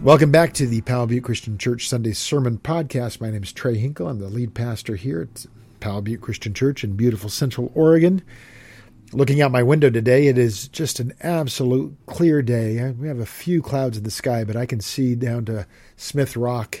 Welcome 0.00 0.30
back 0.30 0.54
to 0.54 0.66
the 0.68 0.80
Powell 0.82 1.08
Butte 1.08 1.24
Christian 1.24 1.58
Church 1.58 1.88
Sunday 1.88 2.12
Sermon 2.12 2.58
Podcast. 2.58 3.20
My 3.20 3.30
name 3.30 3.42
is 3.42 3.52
Trey 3.52 3.76
Hinkle. 3.76 4.06
I'm 4.06 4.20
the 4.20 4.28
lead 4.28 4.54
pastor 4.54 4.94
here 4.94 5.22
at 5.22 5.44
Powell 5.80 6.02
Butte 6.02 6.20
Christian 6.20 6.54
Church 6.54 6.84
in 6.84 6.92
beautiful 6.92 7.28
Central 7.28 7.72
Oregon. 7.74 8.22
Looking 9.12 9.42
out 9.42 9.50
my 9.50 9.64
window 9.64 9.90
today, 9.90 10.28
it 10.28 10.38
is 10.38 10.68
just 10.68 11.00
an 11.00 11.14
absolute 11.20 11.96
clear 12.06 12.42
day. 12.42 12.92
We 12.92 13.08
have 13.08 13.18
a 13.18 13.26
few 13.26 13.60
clouds 13.60 13.98
in 13.98 14.04
the 14.04 14.12
sky, 14.12 14.44
but 14.44 14.54
I 14.54 14.66
can 14.66 14.80
see 14.80 15.16
down 15.16 15.46
to 15.46 15.66
Smith 15.96 16.36
Rock. 16.36 16.78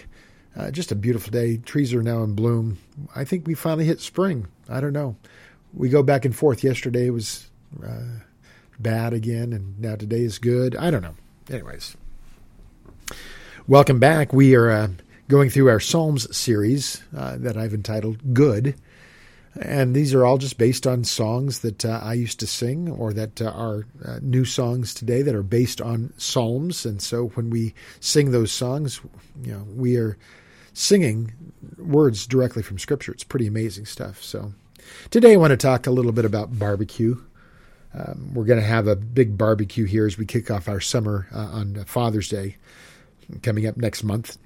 Uh, 0.56 0.70
just 0.70 0.92
a 0.92 0.94
beautiful 0.94 1.32
day. 1.32 1.56
Trees 1.56 1.92
are 1.92 2.04
now 2.04 2.22
in 2.22 2.34
bloom. 2.34 2.78
I 3.16 3.24
think 3.24 3.48
we 3.48 3.54
finally 3.54 3.84
hit 3.84 4.00
spring. 4.00 4.46
I 4.68 4.80
don't 4.80 4.92
know. 4.92 5.16
We 5.74 5.88
go 5.88 6.04
back 6.04 6.24
and 6.24 6.36
forth. 6.36 6.62
Yesterday 6.62 7.10
was 7.10 7.50
uh, 7.84 8.20
bad 8.78 9.12
again, 9.12 9.52
and 9.52 9.76
now 9.80 9.96
today 9.96 10.22
is 10.22 10.38
good. 10.38 10.76
I 10.76 10.92
don't 10.92 11.02
know. 11.02 11.16
Anyways. 11.50 11.96
Welcome 13.68 13.98
back. 13.98 14.32
We 14.32 14.54
are 14.54 14.70
uh, 14.70 14.88
going 15.28 15.50
through 15.50 15.68
our 15.68 15.78
Psalms 15.78 16.34
series 16.34 17.02
uh, 17.14 17.36
that 17.36 17.58
I've 17.58 17.74
entitled 17.74 18.32
Good. 18.32 18.74
And 19.60 19.94
these 19.94 20.14
are 20.14 20.24
all 20.24 20.38
just 20.38 20.56
based 20.56 20.86
on 20.86 21.04
songs 21.04 21.58
that 21.58 21.84
uh, 21.84 22.00
I 22.02 22.14
used 22.14 22.40
to 22.40 22.46
sing 22.46 22.90
or 22.90 23.12
that 23.12 23.42
uh, 23.42 23.50
are 23.50 23.84
uh, 24.02 24.20
new 24.22 24.46
songs 24.46 24.94
today 24.94 25.20
that 25.20 25.34
are 25.34 25.42
based 25.42 25.82
on 25.82 26.14
Psalms. 26.16 26.86
And 26.86 27.02
so 27.02 27.26
when 27.34 27.50
we 27.50 27.74
sing 28.00 28.30
those 28.30 28.52
songs, 28.52 29.02
you 29.42 29.52
know, 29.52 29.66
we 29.76 29.98
are 29.98 30.16
singing 30.72 31.34
words 31.76 32.26
directly 32.26 32.62
from 32.62 32.78
Scripture. 32.78 33.12
It's 33.12 33.22
pretty 33.22 33.46
amazing 33.46 33.84
stuff. 33.84 34.22
So 34.22 34.54
today 35.10 35.34
I 35.34 35.36
want 35.36 35.50
to 35.50 35.58
talk 35.58 35.86
a 35.86 35.90
little 35.90 36.12
bit 36.12 36.24
about 36.24 36.58
barbecue. 36.58 37.22
Um, 37.92 38.32
we're 38.32 38.46
going 38.46 38.60
to 38.60 38.64
have 38.64 38.86
a 38.86 38.96
big 38.96 39.36
barbecue 39.36 39.84
here 39.84 40.06
as 40.06 40.16
we 40.16 40.24
kick 40.24 40.50
off 40.50 40.70
our 40.70 40.80
summer 40.80 41.26
uh, 41.34 41.38
on 41.38 41.84
Father's 41.84 42.30
Day 42.30 42.56
coming 43.42 43.66
up 43.66 43.76
next 43.76 44.02
month. 44.02 44.38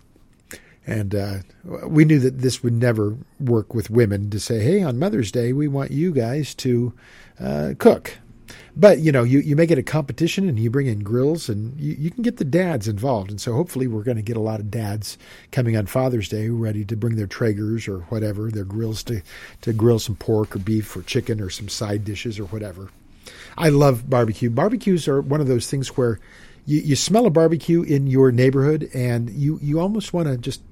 And 0.87 1.15
uh, 1.15 1.39
we 1.87 2.05
knew 2.05 2.19
that 2.19 2.41
this 2.41 2.63
would 2.63 2.73
never 2.73 3.17
work 3.39 3.75
with 3.75 3.89
women 3.91 4.31
to 4.31 4.41
say, 4.41 4.61
hey, 4.61 4.83
on 4.83 4.99
Mother's 4.99 5.31
Day, 5.31 5.53
we 5.53 5.69
want 5.69 5.93
you 5.93 6.13
guys 6.13 6.55
to 6.57 6.93
uh, 7.39 7.75
cook. 7.79 8.19
But, 8.75 8.99
you 8.99 9.13
know, 9.13 9.23
you, 9.23 9.41
you 9.41 9.55
make 9.55 9.71
it 9.71 9.79
a 9.79 9.83
competition 9.83 10.49
and 10.49 10.59
you 10.59 10.71
bring 10.71 10.87
in 10.87 11.01
grills 11.01 11.49
and 11.49 11.79
you, 11.79 11.95
you 11.99 12.11
can 12.11 12.23
get 12.23 12.39
the 12.39 12.45
dads 12.45 12.89
involved. 12.89 13.31
And 13.31 13.41
so 13.41 13.53
hopefully 13.53 13.87
we're 13.87 14.03
going 14.03 14.17
to 14.17 14.23
get 14.23 14.37
a 14.37 14.41
lot 14.41 14.61
of 14.61 14.71
dads 14.71 15.19
coming 15.51 15.77
on 15.77 15.87
Father's 15.87 16.29
Day 16.29 16.49
ready 16.49 16.85
to 16.87 16.97
bring 16.97 17.17
their 17.17 17.27
Traegers 17.27 17.87
or 17.87 18.01
whatever, 18.05 18.51
their 18.51 18.65
grills 18.65 19.03
to, 19.05 19.23
to 19.61 19.73
grill 19.73 19.99
some 19.99 20.17
pork 20.17 20.57
or 20.57 20.59
beef 20.59 20.97
or 20.97 21.03
chicken 21.03 21.41
or 21.41 21.51
some 21.51 21.69
side 21.69 22.05
dishes 22.05 22.41
or 22.41 22.47
whatever. 22.47 22.89
I 23.57 23.69
love 23.69 24.09
barbecue. 24.09 24.51
Barbecues 24.51 25.07
are 25.07 25.21
one 25.21 25.41
of 25.41 25.49
those 25.49 25.71
things 25.71 25.89
where 25.97 26.19
you, 26.67 26.81
you 26.81 26.97
smell 26.97 27.27
a 27.27 27.31
barbecue 27.31 27.83
in 27.83 28.07
your 28.07 28.33
neighborhood 28.33 28.91
and 28.95 29.31
you, 29.31 29.59
you 29.63 29.81
almost 29.81 30.13
want 30.13 30.29
to 30.29 30.37
just 30.37 30.63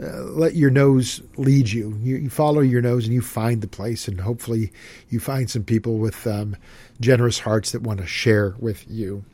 uh, 0.00 0.22
let 0.22 0.54
your 0.54 0.70
nose 0.70 1.20
lead 1.36 1.70
you. 1.70 1.98
you. 2.02 2.16
you. 2.16 2.30
follow 2.30 2.60
your 2.60 2.80
nose 2.80 3.04
and 3.04 3.12
you 3.12 3.20
find 3.20 3.60
the 3.60 3.68
place, 3.68 4.08
and 4.08 4.20
hopefully 4.20 4.72
you 5.10 5.20
find 5.20 5.50
some 5.50 5.64
people 5.64 5.98
with 5.98 6.26
um, 6.26 6.56
generous 7.00 7.38
hearts 7.38 7.72
that 7.72 7.82
want 7.82 8.00
to 8.00 8.06
share 8.06 8.54
with 8.58 8.84
you. 8.88 9.24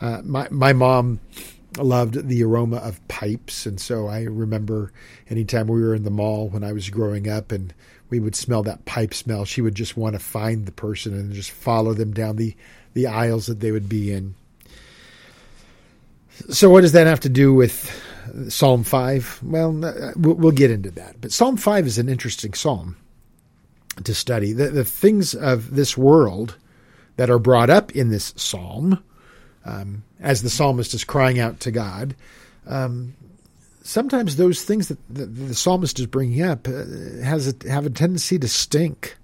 Uh, 0.00 0.22
my 0.24 0.46
my 0.50 0.72
mom 0.72 1.18
loved 1.76 2.28
the 2.28 2.42
aroma 2.44 2.76
of 2.76 3.06
pipes, 3.08 3.66
and 3.66 3.80
so 3.80 4.06
I 4.06 4.22
remember 4.22 4.92
anytime 5.28 5.66
we 5.66 5.80
were 5.80 5.94
in 5.94 6.04
the 6.04 6.10
mall 6.10 6.48
when 6.48 6.62
I 6.62 6.72
was 6.72 6.88
growing 6.88 7.28
up, 7.28 7.50
and 7.50 7.74
we 8.10 8.20
would 8.20 8.36
smell 8.36 8.62
that 8.62 8.84
pipe 8.84 9.12
smell, 9.12 9.44
she 9.44 9.60
would 9.60 9.74
just 9.74 9.96
want 9.96 10.14
to 10.14 10.20
find 10.20 10.66
the 10.66 10.72
person 10.72 11.14
and 11.14 11.32
just 11.32 11.50
follow 11.50 11.94
them 11.94 12.12
down 12.12 12.36
the 12.36 12.54
the 12.94 13.08
aisles 13.08 13.46
that 13.46 13.58
they 13.58 13.72
would 13.72 13.88
be 13.88 14.12
in. 14.12 14.36
So, 16.48 16.70
what 16.70 16.80
does 16.80 16.92
that 16.92 17.06
have 17.06 17.20
to 17.20 17.28
do 17.28 17.52
with 17.52 17.90
Psalm 18.48 18.84
5? 18.84 19.40
Well, 19.42 19.84
uh, 19.84 20.12
we'll 20.16 20.52
get 20.52 20.70
into 20.70 20.90
that. 20.92 21.20
But 21.20 21.32
Psalm 21.32 21.56
5 21.56 21.86
is 21.86 21.98
an 21.98 22.08
interesting 22.08 22.54
psalm 22.54 22.96
to 24.04 24.14
study. 24.14 24.52
The, 24.52 24.68
the 24.68 24.84
things 24.84 25.34
of 25.34 25.74
this 25.74 25.96
world 25.96 26.56
that 27.16 27.30
are 27.30 27.38
brought 27.38 27.70
up 27.70 27.92
in 27.92 28.08
this 28.08 28.32
psalm, 28.36 29.02
um, 29.64 30.02
as 30.20 30.42
the 30.42 30.50
psalmist 30.50 30.94
is 30.94 31.04
crying 31.04 31.38
out 31.38 31.60
to 31.60 31.70
God, 31.70 32.16
um, 32.66 33.14
sometimes 33.82 34.36
those 34.36 34.62
things 34.62 34.88
that 34.88 34.98
the, 35.08 35.26
the 35.26 35.54
psalmist 35.54 35.98
is 35.98 36.06
bringing 36.06 36.42
up 36.42 36.66
uh, 36.66 36.84
has 37.22 37.48
a, 37.48 37.68
have 37.68 37.86
a 37.86 37.90
tendency 37.90 38.38
to 38.38 38.48
stink. 38.48 39.16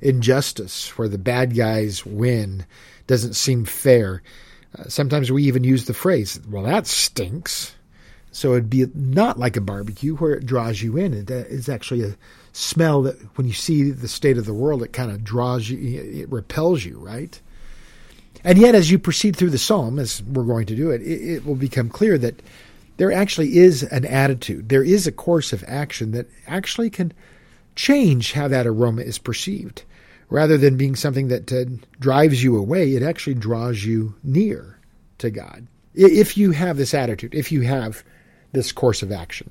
Injustice, 0.00 0.96
where 0.96 1.08
the 1.08 1.18
bad 1.18 1.56
guys 1.56 2.06
win, 2.06 2.64
doesn't 3.08 3.34
seem 3.34 3.64
fair. 3.64 4.22
Sometimes 4.86 5.32
we 5.32 5.44
even 5.44 5.64
use 5.64 5.86
the 5.86 5.94
phrase, 5.94 6.40
well, 6.48 6.62
that 6.62 6.86
stinks. 6.86 7.74
So 8.30 8.52
it'd 8.52 8.70
be 8.70 8.86
not 8.94 9.38
like 9.38 9.56
a 9.56 9.60
barbecue 9.60 10.14
where 10.16 10.34
it 10.34 10.46
draws 10.46 10.80
you 10.82 10.96
in. 10.96 11.14
It 11.14 11.30
is 11.30 11.68
actually 11.68 12.02
a 12.04 12.16
smell 12.52 13.02
that 13.02 13.16
when 13.36 13.46
you 13.46 13.52
see 13.52 13.90
the 13.90 14.08
state 14.08 14.38
of 14.38 14.44
the 14.44 14.54
world, 14.54 14.82
it 14.82 14.92
kind 14.92 15.10
of 15.10 15.24
draws 15.24 15.68
you, 15.68 15.78
it 16.00 16.30
repels 16.30 16.84
you, 16.84 16.98
right? 16.98 17.40
And 18.44 18.58
yet, 18.58 18.74
as 18.74 18.90
you 18.90 18.98
proceed 18.98 19.34
through 19.34 19.50
the 19.50 19.58
psalm, 19.58 19.98
as 19.98 20.22
we're 20.22 20.44
going 20.44 20.66
to 20.66 20.76
do 20.76 20.90
it, 20.90 21.02
it, 21.02 21.36
it 21.36 21.46
will 21.46 21.56
become 21.56 21.88
clear 21.88 22.18
that 22.18 22.40
there 22.98 23.12
actually 23.12 23.58
is 23.58 23.82
an 23.84 24.04
attitude, 24.04 24.68
there 24.68 24.84
is 24.84 25.06
a 25.06 25.12
course 25.12 25.52
of 25.52 25.64
action 25.66 26.12
that 26.12 26.26
actually 26.46 26.90
can 26.90 27.12
change 27.76 28.32
how 28.32 28.48
that 28.48 28.66
aroma 28.66 29.02
is 29.02 29.18
perceived 29.18 29.84
rather 30.28 30.56
than 30.56 30.76
being 30.76 30.96
something 30.96 31.28
that 31.28 31.52
uh, 31.52 31.64
drives 31.98 32.42
you 32.42 32.56
away, 32.56 32.94
it 32.94 33.02
actually 33.02 33.34
draws 33.34 33.84
you 33.84 34.14
near 34.22 34.78
to 35.18 35.30
God. 35.30 35.66
If 35.94 36.36
you 36.36 36.52
have 36.52 36.76
this 36.76 36.94
attitude, 36.94 37.34
if 37.34 37.50
you 37.50 37.62
have 37.62 38.04
this 38.52 38.72
course 38.72 39.02
of 39.02 39.12
action. 39.12 39.50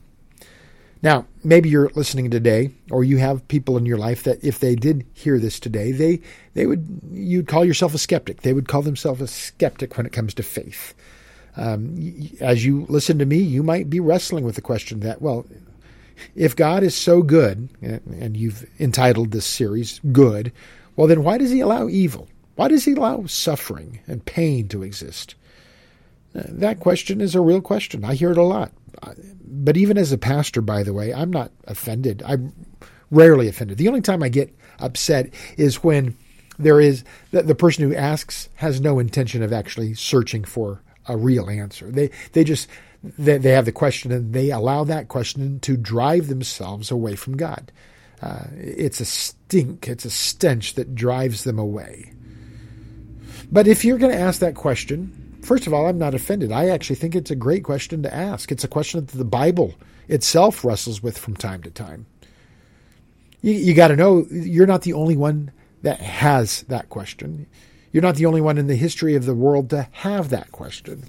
Now, 1.03 1.27
maybe 1.43 1.69
you're 1.69 1.91
listening 1.93 2.31
today, 2.31 2.71
or 2.89 3.03
you 3.03 3.17
have 3.17 3.47
people 3.47 3.77
in 3.77 3.85
your 3.85 3.97
life 3.97 4.23
that 4.23 4.43
if 4.43 4.59
they 4.59 4.75
did 4.75 5.05
hear 5.13 5.37
this 5.37 5.59
today, 5.59 5.91
they, 5.91 6.21
they 6.55 6.65
would, 6.65 7.01
you'd 7.11 7.47
call 7.47 7.63
yourself 7.63 7.93
a 7.93 7.99
skeptic. 7.99 8.41
They 8.41 8.53
would 8.53 8.67
call 8.67 8.81
themselves 8.81 9.21
a 9.21 9.27
skeptic 9.27 9.95
when 9.95 10.07
it 10.07 10.13
comes 10.13 10.33
to 10.35 10.43
faith. 10.43 10.95
Um, 11.55 12.29
as 12.39 12.65
you 12.65 12.85
listen 12.89 13.19
to 13.19 13.25
me, 13.25 13.37
you 13.37 13.61
might 13.61 13.89
be 13.89 13.99
wrestling 13.99 14.43
with 14.43 14.55
the 14.55 14.61
question 14.61 15.01
that, 15.01 15.21
well, 15.21 15.45
if 16.35 16.55
God 16.55 16.83
is 16.83 16.95
so 16.95 17.21
good, 17.21 17.69
and 17.81 18.35
you've 18.35 18.69
entitled 18.79 19.31
this 19.31 19.45
series 19.45 19.99
Good, 20.11 20.51
well, 20.95 21.07
then 21.07 21.23
why 21.23 21.37
does 21.37 21.51
he 21.51 21.59
allow 21.59 21.87
evil? 21.87 22.27
Why 22.55 22.67
does 22.67 22.85
he 22.85 22.93
allow 22.93 23.25
suffering 23.27 23.99
and 24.07 24.25
pain 24.25 24.67
to 24.69 24.83
exist? 24.83 25.35
Uh, 26.35 26.43
that 26.47 26.79
question 26.79 27.21
is 27.21 27.35
a 27.35 27.41
real 27.41 27.61
question. 27.61 28.03
I 28.03 28.15
hear 28.15 28.31
it 28.31 28.37
a 28.37 28.43
lot. 28.43 28.71
But 29.45 29.77
even 29.77 29.97
as 29.97 30.11
a 30.11 30.17
pastor, 30.17 30.61
by 30.61 30.83
the 30.83 30.93
way, 30.93 31.13
I'm 31.13 31.31
not 31.31 31.51
offended. 31.65 32.23
I'm 32.25 32.53
rarely 33.11 33.47
offended. 33.47 33.77
The 33.77 33.87
only 33.87 34.01
time 34.01 34.23
I 34.23 34.29
get 34.29 34.53
upset 34.79 35.29
is 35.55 35.83
when 35.83 36.17
there 36.59 36.81
is 36.81 37.03
the, 37.31 37.55
person 37.55 37.87
who 37.87 37.95
asks 37.95 38.49
has 38.55 38.81
no 38.81 38.99
intention 38.99 39.43
of 39.43 39.53
actually 39.53 39.93
searching 39.93 40.43
for 40.43 40.81
a 41.07 41.15
real 41.15 41.49
answer. 41.49 41.89
They 41.91 42.09
they 42.33 42.43
just 42.43 42.67
they, 43.03 43.37
they 43.37 43.51
have 43.51 43.65
the 43.65 43.71
question 43.71 44.11
and 44.11 44.33
they 44.33 44.51
allow 44.51 44.83
that 44.83 45.07
question 45.07 45.59
to 45.61 45.77
drive 45.77 46.27
themselves 46.27 46.91
away 46.91 47.15
from 47.15 47.37
God. 47.37 47.71
Uh, 48.21 48.45
it's 48.55 48.99
a 48.99 49.05
stink, 49.05 49.87
it's 49.87 50.05
a 50.05 50.09
stench 50.09 50.73
that 50.73 50.95
drives 50.95 51.43
them 51.43 51.59
away. 51.59 52.13
But 53.51 53.67
if 53.67 53.85
you're 53.85 53.99
going 53.99 54.11
to 54.11 54.19
ask 54.19 54.39
that 54.39 54.55
question, 54.55 55.39
first 55.43 55.67
of 55.67 55.73
all, 55.73 55.87
I'm 55.87 55.99
not 55.99 56.15
offended. 56.15 56.51
I 56.51 56.69
actually 56.69 56.97
think 56.97 57.15
it's 57.15 57.31
a 57.31 57.35
great 57.35 57.63
question 57.63 58.03
to 58.03 58.13
ask. 58.13 58.51
It's 58.51 58.63
a 58.63 58.67
question 58.67 59.05
that 59.05 59.17
the 59.17 59.23
Bible 59.23 59.75
itself 60.07 60.65
wrestles 60.65 61.03
with 61.03 61.17
from 61.17 61.35
time 61.35 61.61
to 61.63 61.71
time. 61.71 62.05
You, 63.41 63.53
you 63.53 63.73
got 63.73 63.89
to 63.89 63.95
know 63.95 64.25
you're 64.29 64.67
not 64.67 64.81
the 64.81 64.93
only 64.93 65.15
one 65.15 65.51
that 65.83 65.99
has 65.99 66.63
that 66.63 66.89
question. 66.89 67.45
You're 67.91 68.03
not 68.03 68.15
the 68.15 68.25
only 68.25 68.41
one 68.41 68.57
in 68.57 68.67
the 68.67 68.75
history 68.75 69.15
of 69.15 69.25
the 69.25 69.35
world 69.35 69.69
to 69.69 69.87
have 69.91 70.29
that 70.29 70.51
question. 70.51 71.03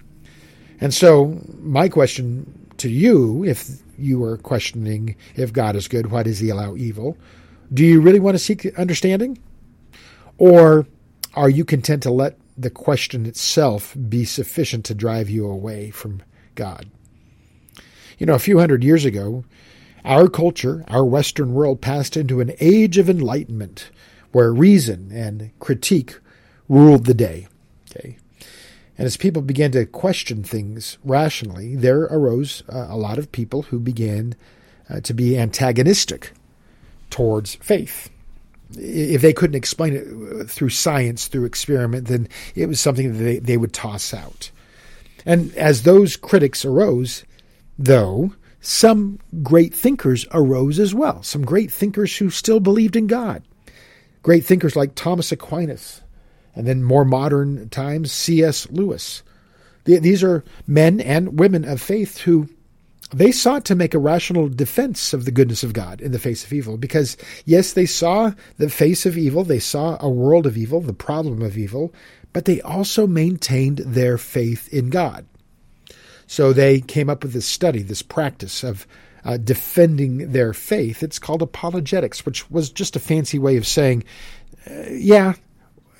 And 0.81 0.95
so, 0.95 1.41
my 1.61 1.89
question 1.89 2.71
to 2.79 2.89
you, 2.89 3.45
if 3.45 3.69
you 3.99 4.23
are 4.23 4.37
questioning 4.37 5.17
if 5.35 5.53
God 5.53 5.75
is 5.77 5.89
good, 5.89 6.11
why 6.11 6.23
does 6.23 6.39
he 6.39 6.51
allow 6.51 6.77
evil? 6.77 7.17
Do 7.73 7.85
you 7.85 8.01
really 8.01 8.21
want 8.21 8.37
to 8.37 8.39
seek 8.39 8.67
understanding? 8.79 9.39
Or 10.39 10.87
are 11.35 11.51
you 11.51 11.65
content 11.65 12.05
to 12.05 12.11
let 12.11 12.39
the 12.57 12.71
question 12.71 13.27
itself 13.27 13.97
be 14.09 14.25
sufficient 14.25 14.85
to 14.87 14.95
drive 14.95 15.29
you 15.29 15.47
away 15.47 15.91
from 15.91 16.23
God? 16.55 16.89
You 18.19 18.27
know, 18.27 18.35
a 18.35 18.41
few 18.41 18.59
hundred 18.59 18.83
years 18.85 19.05
ago, 19.05 19.45
our 20.05 20.29
culture, 20.29 20.85
our 20.89 21.05
Western 21.05 21.53
world, 21.53 21.81
passed 21.81 22.17
into 22.17 22.41
an 22.41 22.53
age 22.61 22.99
of 22.99 23.11
enlightenment 23.11 23.91
where 24.33 24.53
reason 24.53 25.11
and 25.13 25.51
critique 25.59 26.19
ruled 26.69 27.07
the 27.07 27.15
day. 27.15 27.49
Okay. 27.91 28.17
And 28.99 29.07
as 29.07 29.17
people 29.17 29.43
began 29.43 29.71
to 29.73 29.87
question 29.87 30.43
things 30.43 30.99
rationally, 31.05 31.77
there 31.77 32.03
arose 32.03 32.65
uh, 32.69 32.89
a 32.91 32.97
lot 32.97 33.17
of 33.17 33.31
people 33.31 33.63
who 33.63 33.79
began 33.79 34.35
uh, 34.91 35.01
to 35.01 35.15
be 35.15 35.39
antagonistic 35.39 36.33
towards 37.09 37.55
faith. 37.57 38.11
If 38.73 39.23
they 39.23 39.33
couldn't 39.33 39.57
explain 39.57 39.95
it 39.95 40.41
uh, 40.41 40.45
through 40.45 40.71
science, 40.71 41.29
through 41.29 41.45
experiment, 41.45 42.09
then 42.09 42.29
it 42.57 42.67
was 42.67 42.81
something 42.81 43.13
that 43.13 43.19
they, 43.19 43.39
they 43.39 43.57
would 43.57 43.73
toss 43.73 44.13
out. 44.13 44.51
And 45.25 45.55
as 45.55 45.85
those 45.85 46.17
critics 46.17 46.65
arose, 46.65 47.25
though, 47.79 48.33
some 48.61 49.21
great 49.43 49.73
thinkers 49.73 50.27
arose 50.33 50.79
as 50.79 50.95
well. 50.95 51.23
Some 51.23 51.45
great 51.45 51.71
thinkers 51.71 52.17
who 52.17 52.31
still 52.31 52.61
believed 52.61 52.97
in 52.97 53.07
God. 53.07 53.43
Great 54.23 54.45
thinkers 54.45 54.75
like 54.75 54.95
Thomas 54.95 55.31
Aquinas, 55.31 56.03
and 56.59 56.67
then 56.67 56.83
more 56.83 57.05
modern 57.05 57.69
times, 57.69 58.11
C.S. 58.11 58.69
Lewis. 58.69 59.23
These 59.85 60.25
are 60.25 60.45
men 60.67 61.01
and 61.01 61.39
women 61.39 61.65
of 61.65 61.81
faith 61.81 62.19
who 62.19 62.49
they 63.15 63.31
sought 63.31 63.65
to 63.67 63.77
make 63.77 63.95
a 63.95 63.99
rational 63.99 64.49
defense 64.49 65.15
of 65.15 65.25
the 65.25 65.31
goodness 65.31 65.63
of 65.63 65.73
God 65.73 66.01
in 66.01 66.11
the 66.11 66.19
face 66.19 66.45
of 66.45 66.53
evil 66.53 66.77
because, 66.77 67.17
yes, 67.45 67.73
they 67.73 67.87
saw 67.87 68.33
the 68.59 68.69
face 68.69 69.07
of 69.07 69.17
evil, 69.17 69.45
they 69.45 69.61
saw 69.61 69.97
a 70.01 70.11
world 70.11 70.47
of 70.47 70.59
evil, 70.59 70.81
the 70.81 70.93
problem 70.93 71.43
of 71.43 71.57
evil, 71.57 71.95
but 72.33 72.45
they 72.45 72.61
also 72.61 73.07
maintained 73.07 73.79
their 73.79 74.19
faith 74.19 74.69
in 74.75 74.91
God. 74.91 75.27
So 76.27 76.53
they 76.53 76.81
came 76.81 77.09
up 77.09 77.23
with 77.23 77.35
this 77.35 77.47
study, 77.47 77.83
this 77.83 78.03
practice 78.03 78.65
of 78.65 78.85
uh, 79.25 79.37
defending 79.37 80.33
their 80.33 80.53
faith. 80.53 81.05
It's 81.05 81.21
called 81.21 81.41
apologetics, 81.41 82.27
which 82.27 82.51
was 82.51 82.69
just 82.69 82.97
a 82.97 83.01
fancy 83.01 83.39
way 83.39 83.57
of 83.57 83.67
saying, 83.67 84.03
uh, 84.69 84.91
yeah, 84.91 85.35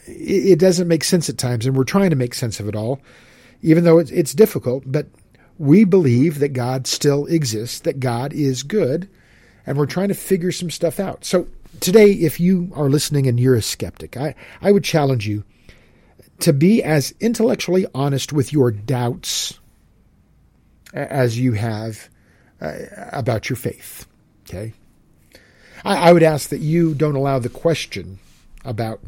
it, 0.09 0.59
doesn't 0.59 0.89
make 0.89 1.05
sense 1.05 1.29
at 1.29 1.39
times, 1.39 1.67
and 1.67 1.77
we're 1.77 1.85
trying 1.85 2.11
to 2.11 2.17
make 2.17 2.35
sense 2.35 2.61
of 2.61 2.69
it 2.69 2.77
all, 2.77 3.01
even 3.63 3.85
though 3.85 3.99
it's, 3.99 4.11
it's 4.11 4.35
difficult. 4.35 4.85
But 4.87 5.07
we 5.59 5.85
believe 5.85 6.39
that 6.39 6.53
God 6.53 6.87
still 6.87 7.27
exists, 7.27 7.81
that 7.81 8.01
God 8.01 8.33
is 8.33 8.63
good, 8.63 9.09
and 9.67 9.77
we're 9.77 9.87
trying 9.87 10.09
to 10.09 10.15
figure 10.15 10.53
some 10.53 10.71
stuff 10.71 10.99
out. 10.99 11.25
So 11.25 11.47
today, 11.81 12.13
if 12.13 12.41
you 12.41 12.71
are 12.75 12.89
listening 12.89 13.27
and 13.27 13.39
you're 13.39 13.55
a 13.55 13.63
skeptic, 13.63 14.17
I, 14.17 14.35
I 14.63 14.73
would 14.73 14.85
challenge 14.85 15.27
you 15.27 15.45
to 16.41 16.53
be 16.53 16.83
as 16.83 17.15
intellectually 17.21 17.87
honest 17.95 18.33
with 18.33 18.53
your 18.53 18.71
doubts 18.71 19.59
as 20.93 21.39
you 21.39 21.53
have 21.53 22.09
uh, 22.61 22.75
about 23.13 23.49
your 23.49 23.57
faith. 23.57 24.07
Okay? 24.49 24.73
I, 25.85 26.09
I, 26.09 26.13
would 26.13 26.23
ask 26.23 26.49
that 26.51 26.61
you 26.61 26.95
don't 26.95 27.17
allow 27.17 27.39
the 27.39 27.49
question 27.49 28.19
about 28.65 29.01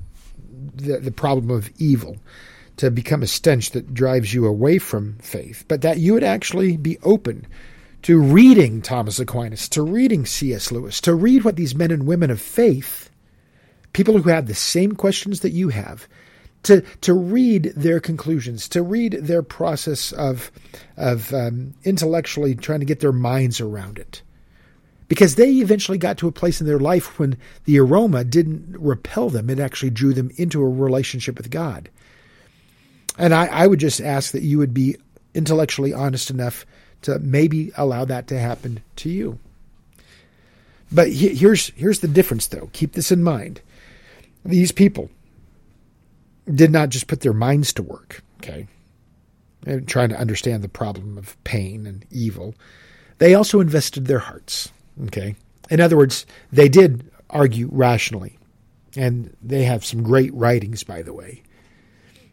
the, 0.74 0.98
the 0.98 1.12
problem 1.12 1.50
of 1.50 1.70
evil 1.78 2.16
to 2.76 2.90
become 2.90 3.22
a 3.22 3.26
stench 3.26 3.72
that 3.72 3.92
drives 3.92 4.32
you 4.32 4.46
away 4.46 4.78
from 4.78 5.18
faith, 5.18 5.64
but 5.68 5.82
that 5.82 5.98
you 5.98 6.14
would 6.14 6.24
actually 6.24 6.76
be 6.76 6.98
open 7.02 7.46
to 8.02 8.18
reading 8.18 8.80
Thomas 8.80 9.20
Aquinas, 9.20 9.68
to 9.70 9.82
reading 9.82 10.24
C.S. 10.24 10.72
Lewis, 10.72 11.00
to 11.02 11.14
read 11.14 11.44
what 11.44 11.56
these 11.56 11.74
men 11.74 11.90
and 11.90 12.06
women 12.06 12.30
of 12.30 12.40
faith, 12.40 13.10
people 13.92 14.16
who 14.16 14.30
have 14.30 14.46
the 14.46 14.54
same 14.54 14.92
questions 14.92 15.40
that 15.40 15.50
you 15.50 15.68
have, 15.68 16.08
to 16.62 16.82
to 17.02 17.14
read 17.14 17.72
their 17.76 18.00
conclusions, 18.00 18.68
to 18.68 18.82
read 18.82 19.12
their 19.12 19.42
process 19.42 20.12
of 20.12 20.50
of 20.96 21.32
um, 21.34 21.74
intellectually 21.84 22.54
trying 22.54 22.80
to 22.80 22.86
get 22.86 23.00
their 23.00 23.12
minds 23.12 23.60
around 23.60 23.98
it, 23.98 24.22
because 25.10 25.34
they 25.34 25.54
eventually 25.54 25.98
got 25.98 26.18
to 26.18 26.28
a 26.28 26.32
place 26.32 26.60
in 26.60 26.68
their 26.68 26.78
life 26.78 27.18
when 27.18 27.36
the 27.64 27.80
aroma 27.80 28.22
didn't 28.22 28.76
repel 28.78 29.28
them; 29.28 29.50
it 29.50 29.58
actually 29.58 29.90
drew 29.90 30.14
them 30.14 30.30
into 30.36 30.62
a 30.62 30.68
relationship 30.68 31.36
with 31.36 31.50
God. 31.50 31.90
And 33.18 33.34
I, 33.34 33.46
I 33.46 33.66
would 33.66 33.80
just 33.80 34.00
ask 34.00 34.30
that 34.30 34.42
you 34.42 34.58
would 34.58 34.72
be 34.72 34.96
intellectually 35.34 35.92
honest 35.92 36.30
enough 36.30 36.64
to 37.02 37.18
maybe 37.18 37.72
allow 37.76 38.04
that 38.04 38.28
to 38.28 38.38
happen 38.38 38.84
to 38.96 39.10
you. 39.10 39.40
But 40.92 41.08
he, 41.08 41.34
here's 41.34 41.70
here's 41.70 41.98
the 41.98 42.08
difference, 42.08 42.46
though. 42.46 42.70
Keep 42.72 42.92
this 42.92 43.10
in 43.10 43.24
mind. 43.24 43.60
These 44.44 44.70
people 44.70 45.10
did 46.54 46.70
not 46.70 46.90
just 46.90 47.08
put 47.08 47.22
their 47.22 47.32
minds 47.32 47.72
to 47.72 47.82
work, 47.82 48.22
okay, 48.38 48.68
and 49.66 49.88
trying 49.88 50.10
to 50.10 50.20
understand 50.20 50.62
the 50.62 50.68
problem 50.68 51.18
of 51.18 51.42
pain 51.42 51.84
and 51.84 52.06
evil. 52.12 52.54
They 53.18 53.34
also 53.34 53.58
invested 53.58 54.06
their 54.06 54.20
hearts, 54.20 54.70
okay. 55.04 55.34
In 55.70 55.80
other 55.80 55.96
words, 55.96 56.26
they 56.52 56.68
did 56.68 57.10
argue 57.30 57.68
rationally, 57.70 58.38
and 58.96 59.34
they 59.42 59.64
have 59.64 59.84
some 59.84 60.02
great 60.02 60.34
writings, 60.34 60.82
by 60.82 61.02
the 61.02 61.12
way. 61.12 61.42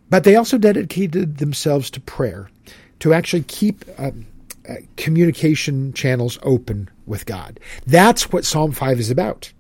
But 0.10 0.24
they 0.24 0.36
also 0.36 0.58
dedicated 0.58 1.38
themselves 1.38 1.90
to 1.92 2.02
prayer, 2.02 2.50
to 3.00 3.14
actually 3.14 3.44
keep 3.44 3.86
uh, 3.98 4.12
uh, 4.68 4.76
communication 4.96 5.94
channels 5.94 6.40
open 6.44 6.90
with 7.06 7.26
God. 7.26 7.60
That's 7.86 8.32
what 8.32 8.46
Psalm 8.46 8.72
5 8.72 9.00
is 9.00 9.12
about. 9.12 9.52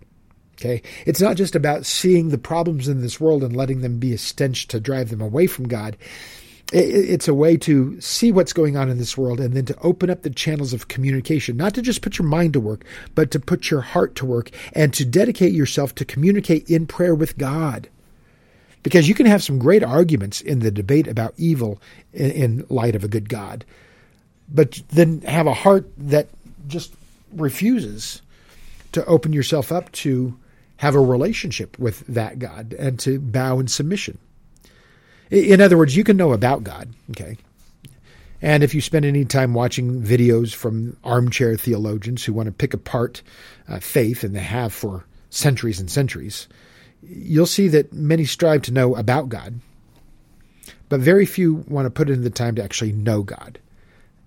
Okay. 0.56 0.82
It's 1.06 1.22
not 1.22 1.38
just 1.38 1.56
about 1.56 1.86
seeing 1.86 2.30
the 2.30 2.38
problems 2.38 2.88
in 2.88 3.02
this 3.02 3.20
world 3.20 3.44
and 3.44 3.56
letting 3.56 3.82
them 3.82 4.00
be 4.00 4.14
a 4.14 4.18
stench 4.18 4.68
to 4.70 4.80
drive 4.80 5.12
them 5.12 5.22
away 5.22 5.46
from 5.46 5.68
God. 5.68 5.96
It's 6.74 7.30
a 7.30 7.34
way 7.34 7.56
to 7.58 8.00
see 8.02 8.34
what's 8.34 8.52
going 8.52 8.76
on 8.76 8.90
in 8.90 8.98
this 8.98 9.18
world 9.18 9.40
and 9.40 9.54
then 9.54 9.66
to 9.66 9.80
open 9.80 10.10
up 10.10 10.24
the 10.24 10.30
channels 10.30 10.74
of 10.74 10.90
communication, 10.90 11.56
not 11.56 11.74
to 11.76 11.82
just 11.82 12.02
put 12.02 12.20
your 12.20 12.28
mind 12.28 12.54
to 12.54 12.60
work, 12.60 12.84
but 13.16 13.32
to 13.32 13.40
put 13.40 13.72
your 13.72 13.80
heart 13.80 14.16
to 14.16 14.26
work 14.26 14.52
and 14.74 14.94
to 14.94 15.06
dedicate 15.06 15.54
yourself 15.54 15.96
to 15.96 16.04
communicate 16.04 16.70
in 16.70 16.86
prayer 16.86 17.16
with 17.16 17.38
God. 17.38 17.88
Because 18.84 19.08
you 19.08 19.16
can 19.16 19.26
have 19.26 19.44
some 19.44 19.60
great 19.60 19.84
arguments 19.84 20.42
in 20.42 20.60
the 20.60 20.72
debate 20.72 21.08
about 21.08 21.34
evil 21.38 21.82
in, 22.14 22.66
light 22.70 22.96
of 22.96 23.04
a 23.04 23.10
good 23.10 23.30
God, 23.30 23.64
but 24.50 24.82
then 24.90 25.22
have 25.22 25.48
a 25.48 25.54
heart 25.54 25.90
that 25.98 26.28
just 26.68 26.94
refuses 27.34 28.22
to 28.92 29.06
open 29.06 29.32
yourself 29.32 29.72
up 29.72 29.92
to 29.94 30.38
have 30.78 30.96
a 30.96 31.00
relationship 31.00 31.80
with 31.80 32.06
that 32.08 32.40
God 32.40 32.74
and 32.74 33.00
to 33.00 33.20
bow 33.20 33.60
in 33.60 33.68
submission. 33.68 34.18
In 35.30 35.62
other 35.62 35.78
words, 35.78 35.96
you 35.96 36.04
can 36.04 36.18
know 36.18 36.32
about 36.34 36.64
God, 36.64 36.94
okay? 37.12 37.38
And 38.42 38.64
if 38.64 38.76
you 38.76 38.82
spend 38.82 39.06
any 39.06 39.26
time 39.26 39.54
watching 39.54 40.02
videos 40.02 40.54
from 40.54 40.96
armchair 41.04 41.58
theologians 41.58 42.24
who 42.24 42.34
want 42.34 42.48
to 42.48 42.52
pick 42.52 42.74
apart 42.74 43.22
uh, 43.68 43.80
faith, 43.80 44.24
and 44.24 44.36
they 44.36 44.42
have 44.42 44.74
for 44.74 45.06
centuries 45.30 45.80
and 45.80 45.90
centuries, 45.90 46.48
you'll 47.02 47.46
see 47.46 47.68
that 47.70 47.94
many 47.94 48.26
strive 48.26 48.62
to 48.64 48.74
know 48.74 48.96
about 48.96 49.30
God, 49.30 49.60
but 50.90 51.00
very 51.00 51.26
few 51.26 51.66
want 51.68 51.86
to 51.86 51.90
put 51.90 52.10
in 52.10 52.24
the 52.24 52.30
time 52.30 52.56
to 52.56 52.64
actually 52.64 52.92
know 52.92 53.24
God 53.24 53.60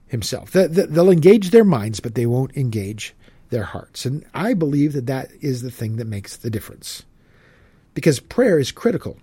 Himself. 0.09 0.51
They'll 0.53 1.11
engage 1.11 1.51
their 1.51 1.65
minds, 1.65 2.01
but 2.01 2.15
they 2.15 2.27
won't 2.27 2.57
engage 2.57 3.15
their 3.51 3.65
hearts. 3.65 4.05
And 4.05 4.25
I 4.35 4.55
believe 4.55 4.93
that 4.93 5.07
that 5.07 5.31
is 5.41 5.63
the 5.63 5.71
thing 5.71 5.97
that 5.97 6.07
makes 6.07 6.37
the 6.37 6.51
difference. 6.51 7.05
Because 7.95 8.21
prayer 8.21 8.59
is 8.59 8.71
critical 8.71 9.19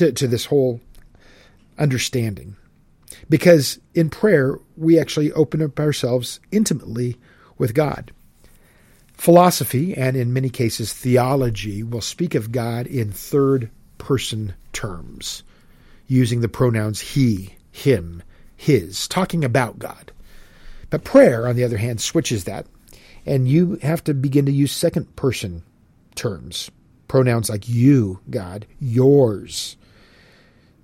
to, 0.00 0.12
to 0.12 0.26
this 0.26 0.46
whole 0.46 0.80
understanding. 1.78 2.56
Because 3.28 3.78
in 3.94 4.10
prayer, 4.10 4.58
we 4.76 4.98
actually 4.98 5.32
open 5.32 5.62
up 5.62 5.78
ourselves 5.78 6.40
intimately 6.50 7.16
with 7.58 7.74
God. 7.74 8.10
Philosophy, 9.12 9.94
and 9.94 10.16
in 10.16 10.32
many 10.32 10.48
cases 10.48 10.92
theology, 10.92 11.82
will 11.82 12.00
speak 12.00 12.34
of 12.34 12.52
God 12.52 12.86
in 12.86 13.12
third 13.12 13.70
person 13.98 14.54
terms, 14.72 15.42
using 16.06 16.40
the 16.40 16.48
pronouns 16.48 17.00
he, 17.00 17.54
him, 17.70 18.22
his, 18.56 19.06
talking 19.06 19.44
about 19.44 19.78
God. 19.78 20.12
But 20.88 21.04
prayer, 21.04 21.46
on 21.46 21.54
the 21.54 21.64
other 21.64 21.76
hand, 21.76 22.00
switches 22.00 22.44
that 22.44 22.66
and 23.26 23.46
you 23.48 23.78
have 23.82 24.02
to 24.04 24.14
begin 24.14 24.46
to 24.46 24.52
use 24.52 24.72
second 24.72 25.14
person 25.16 25.62
terms, 26.14 26.70
pronouns 27.08 27.50
like 27.50 27.68
you, 27.68 28.20
God, 28.30 28.66
yours. 28.80 29.76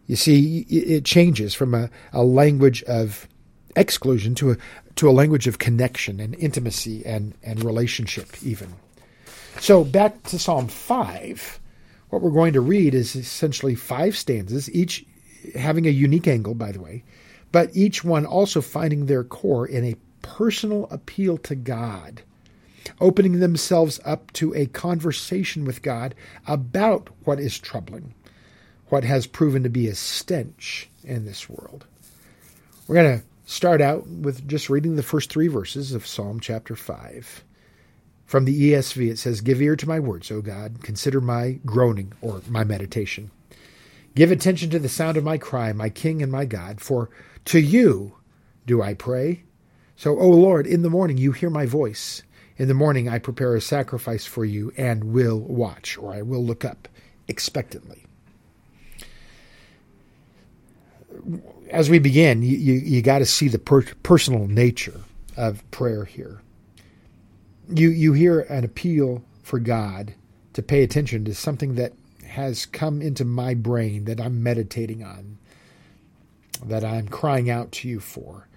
You 0.07 0.17
see, 0.17 0.61
it 0.69 1.05
changes 1.05 1.55
from 1.55 1.75
a, 1.75 1.91
a 2.13 2.23
language 2.23 2.83
of 2.85 3.27
exclusion 3.75 4.35
to 4.37 4.53
a, 4.53 4.57
to 4.97 5.09
a 5.09 5.13
language 5.13 5.47
of 5.47 5.59
connection 5.59 6.21
and 6.21 6.35
intimacy 6.37 7.05
and, 7.05 7.35
and 7.43 7.65
relationship, 7.65 8.43
even. 8.43 8.75
So, 9.61 9.85
back 9.85 10.23
to 10.25 10.39
Psalm 10.39 10.69
5, 10.69 11.61
what 12.11 12.23
we're 12.23 12.31
going 12.31 12.53
to 12.53 12.61
read 12.61 12.95
is 12.95 13.17
essentially 13.17 13.75
five 13.75 14.17
stanzas, 14.17 14.71
each 14.73 15.05
having 15.55 15.87
a 15.87 15.91
unique 15.91 16.29
angle, 16.29 16.55
by 16.55 16.73
the 16.73 16.81
way, 16.81 17.05
but 17.53 17.71
each 17.75 18.05
one 18.05 18.27
also 18.27 18.61
finding 18.61 19.07
their 19.07 19.25
core 19.25 19.67
in 19.67 19.85
a 19.85 19.97
personal 20.23 20.87
appeal 20.91 21.39
to 21.39 21.55
God, 21.55 22.23
opening 23.01 23.41
themselves 23.41 24.01
up 24.05 24.33
to 24.33 24.55
a 24.55 24.67
conversation 24.67 25.65
with 25.65 25.83
God 25.83 26.15
about 26.47 27.09
what 27.25 27.41
is 27.41 27.59
troubling, 27.59 28.15
what 28.89 29.05
has 29.05 29.27
proven 29.27 29.63
to 29.63 29.69
be 29.69 29.89
a 29.89 29.95
stench 29.95 30.89
in 31.05 31.25
this 31.25 31.49
world. 31.49 31.87
We're 32.87 32.95
going 32.97 33.19
to 33.19 33.25
start 33.47 33.81
out 33.81 34.07
with 34.07 34.47
just 34.47 34.71
reading 34.71 34.97
the 34.97 35.03
first 35.03 35.31
three 35.31 35.49
verses 35.49 35.93
of 35.93 36.07
Psalm 36.07 36.41
chapter 36.41 36.77
5. 36.77 37.45
From 38.27 38.45
the 38.45 38.73
ESV, 38.73 39.11
it 39.11 39.19
says, 39.19 39.41
Give 39.41 39.63
ear 39.63 39.77
to 39.77 39.89
my 39.89 40.01
words, 40.01 40.31
O 40.31 40.41
God. 40.41 40.83
Consider 40.83 41.21
my 41.21 41.59
groaning 41.65 42.13
or 42.21 42.43
my 42.49 42.65
meditation. 42.65 43.31
Give 44.15 44.33
attention 44.33 44.71
to 44.71 44.79
the 44.79 44.89
sound 44.89 45.17
of 45.17 45.25
my 45.25 45.39
cry, 45.39 45.73
my 45.73 45.91
King 45.91 46.23
and 46.23 46.33
my 46.33 46.45
God, 46.45 46.81
for 46.81 47.11
to 47.47 47.61
you 47.61 48.17
do 48.67 48.83
I 48.83 48.95
pray. 48.95 49.45
So, 49.97 50.19
O 50.19 50.29
Lord, 50.29 50.67
in 50.67 50.83
the 50.83 50.91
morning 50.91 51.19
you 51.19 51.33
hear 51.33 51.51
my 51.51 51.67
voice. 51.67 52.23
In 52.57 52.69
the 52.69 52.75
morning 52.75 53.09
I 53.09 53.19
prepare 53.19 53.55
a 53.55 53.61
sacrifice 53.61 54.25
for 54.25 54.45
you 54.45 54.73
and 54.77 55.05
will 55.13 55.39
watch, 55.39 55.99
or 55.99 56.15
I 56.15 56.23
will 56.23 56.45
look 56.45 56.65
up 56.65 56.89
expectantly. 57.29 58.06
As 61.71 61.91
we 61.91 61.99
begin, 61.99 62.43
you, 62.43 62.57
you, 62.57 62.75
you 62.75 63.03
got 63.03 63.19
to 63.19 63.27
see 63.27 63.49
the 63.49 63.59
per- 63.59 63.95
personal 64.03 64.47
nature 64.47 65.01
of 65.37 65.69
prayer 65.71 66.05
here. 66.05 66.43
You, 67.69 67.91
you 67.91 68.13
hear 68.13 68.41
an 68.41 68.65
appeal 68.65 69.23
for 69.43 69.59
God 69.59 70.15
to 70.53 70.63
pay 70.63 70.83
attention 70.83 71.25
to 71.25 71.35
something 71.35 71.75
that 71.75 71.93
has 72.27 72.67
come 72.67 73.03
into 73.03 73.25
my 73.25 73.55
brain 73.55 74.05
that 74.05 74.21
I'm 74.21 74.43
meditating 74.43 75.03
on, 75.03 75.39
that 76.65 76.85
I'm 76.85 77.09
crying 77.09 77.51
out 77.51 77.73
to 77.73 77.89
you 77.89 78.01
for. 78.01 78.49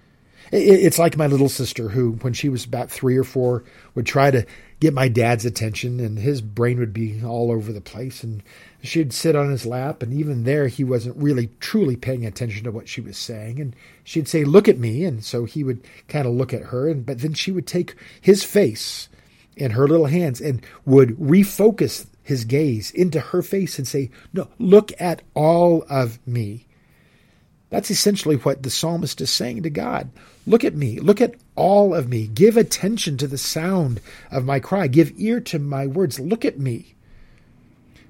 It's 0.52 0.98
like 0.98 1.16
my 1.16 1.26
little 1.26 1.48
sister 1.48 1.88
who, 1.90 2.12
when 2.12 2.32
she 2.32 2.48
was 2.48 2.64
about 2.64 2.90
three 2.90 3.16
or 3.16 3.24
four, 3.24 3.64
would 3.94 4.06
try 4.06 4.30
to 4.30 4.44
get 4.80 4.94
my 4.94 5.08
dad's 5.08 5.44
attention, 5.44 6.00
and 6.00 6.18
his 6.18 6.40
brain 6.40 6.78
would 6.78 6.92
be 6.92 7.22
all 7.22 7.52
over 7.52 7.72
the 7.72 7.80
place. 7.80 8.24
And 8.24 8.42
she'd 8.82 9.12
sit 9.12 9.36
on 9.36 9.50
his 9.50 9.66
lap, 9.66 10.02
and 10.02 10.12
even 10.12 10.44
there, 10.44 10.68
he 10.68 10.82
wasn't 10.82 11.16
really 11.16 11.50
truly 11.60 11.96
paying 11.96 12.24
attention 12.26 12.64
to 12.64 12.72
what 12.72 12.88
she 12.88 13.00
was 13.00 13.18
saying. 13.18 13.60
And 13.60 13.76
she'd 14.02 14.28
say, 14.28 14.44
"Look 14.44 14.68
at 14.68 14.78
me," 14.78 15.04
and 15.04 15.22
so 15.22 15.44
he 15.44 15.62
would 15.62 15.86
kind 16.08 16.26
of 16.26 16.34
look 16.34 16.52
at 16.54 16.64
her, 16.64 16.88
and 16.88 17.04
but 17.04 17.20
then 17.20 17.34
she 17.34 17.52
would 17.52 17.66
take 17.66 17.94
his 18.20 18.42
face 18.42 19.08
in 19.56 19.72
her 19.72 19.86
little 19.86 20.06
hands 20.06 20.40
and 20.40 20.62
would 20.86 21.10
refocus 21.18 22.06
his 22.22 22.44
gaze 22.44 22.90
into 22.90 23.20
her 23.20 23.42
face 23.42 23.78
and 23.78 23.86
say, 23.86 24.10
"No, 24.32 24.48
look 24.58 24.92
at 24.98 25.22
all 25.34 25.84
of 25.90 26.18
me." 26.26 26.66
That's 27.70 27.90
essentially 27.90 28.36
what 28.36 28.62
the 28.62 28.70
psalmist 28.70 29.20
is 29.20 29.30
saying 29.30 29.62
to 29.62 29.70
God. 29.70 30.10
Look 30.46 30.64
at 30.64 30.74
me. 30.74 30.98
Look 30.98 31.20
at 31.20 31.36
all 31.54 31.94
of 31.94 32.08
me. 32.08 32.26
Give 32.26 32.56
attention 32.56 33.16
to 33.18 33.28
the 33.28 33.38
sound 33.38 34.00
of 34.30 34.44
my 34.44 34.58
cry. 34.58 34.88
Give 34.88 35.12
ear 35.16 35.40
to 35.40 35.58
my 35.58 35.86
words. 35.86 36.18
Look 36.18 36.44
at 36.44 36.58
me. 36.58 36.94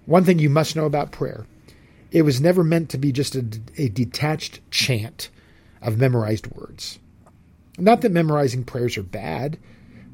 One 0.06 0.24
thing 0.24 0.38
you 0.38 0.50
must 0.50 0.74
know 0.74 0.86
about 0.86 1.12
prayer 1.12 1.46
it 2.10 2.22
was 2.22 2.40
never 2.40 2.64
meant 2.64 2.90
to 2.90 2.98
be 2.98 3.12
just 3.12 3.36
a, 3.36 3.46
a 3.76 3.88
detached 3.88 4.60
chant 4.70 5.28
of 5.80 5.98
memorized 5.98 6.48
words. 6.48 6.98
Not 7.78 8.00
that 8.00 8.10
memorizing 8.10 8.64
prayers 8.64 8.98
are 8.98 9.04
bad, 9.04 9.58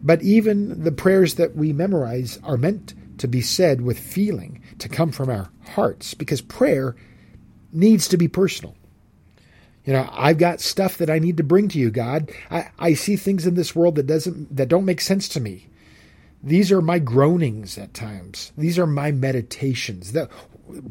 but 0.03 0.23
even 0.23 0.85
the 0.85 0.93
prayers 0.93 1.37
that 1.37 1.57
we 1.57 1.73
memorize 1.73 2.39
are 2.45 2.59
meant 2.59 2.93
to 3.19 3.27
be 3.27 3.41
said 3.41 3.81
with 3.81 3.99
feeling, 3.99 4.61
to 4.79 4.89
come 4.89 5.11
from 5.11 5.31
our 5.31 5.49
hearts, 5.71 6.13
because 6.13 6.43
prayer 6.43 6.95
needs 7.73 8.09
to 8.09 8.19
be 8.19 8.29
personal. 8.29 8.77
You 9.87 9.93
know, 9.93 10.09
I've 10.13 10.39
got 10.39 10.61
stuff 10.61 10.99
that 10.99 11.09
I 11.09 11.21
need 11.21 11.37
to 11.37 11.45
bring 11.45 11.69
to 11.69 11.79
you, 11.79 11.91
God. 11.91 12.31
I, 12.51 12.71
I 12.79 12.95
see 12.95 13.17
things 13.17 13.47
in 13.47 13.55
this 13.55 13.75
world 13.75 13.95
that 13.95 14.09
doesn't 14.09 14.55
that 14.55 14.69
don't 14.69 14.85
make 14.85 15.01
sense 15.01 15.29
to 15.31 15.41
me. 15.41 15.69
These 16.43 16.71
are 16.73 16.83
my 16.83 16.99
groanings 16.99 17.79
at 17.79 17.95
times. 17.95 18.53
These 18.59 18.79
are 18.79 18.87
my 18.87 19.11
meditations, 19.13 20.13
that, 20.13 20.29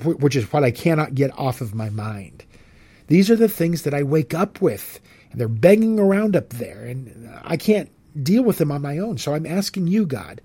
which 0.03 0.35
is 0.35 0.51
what 0.51 0.63
I 0.63 0.71
cannot 0.71 1.13
get 1.13 1.37
off 1.37 1.61
of 1.61 1.75
my 1.75 1.89
mind. 1.89 2.45
These 3.07 3.29
are 3.29 3.35
the 3.35 3.49
things 3.49 3.83
that 3.83 3.93
I 3.93 4.03
wake 4.03 4.33
up 4.33 4.61
with, 4.61 4.99
and 5.31 5.39
they're 5.39 5.47
banging 5.47 5.99
around 5.99 6.35
up 6.35 6.49
there, 6.49 6.83
and 6.85 7.29
I 7.43 7.57
can't 7.57 7.91
deal 8.21 8.43
with 8.43 8.57
them 8.57 8.71
on 8.71 8.81
my 8.81 8.97
own. 8.97 9.17
So 9.17 9.33
I'm 9.33 9.45
asking 9.45 9.87
you, 9.87 10.05
God. 10.05 10.41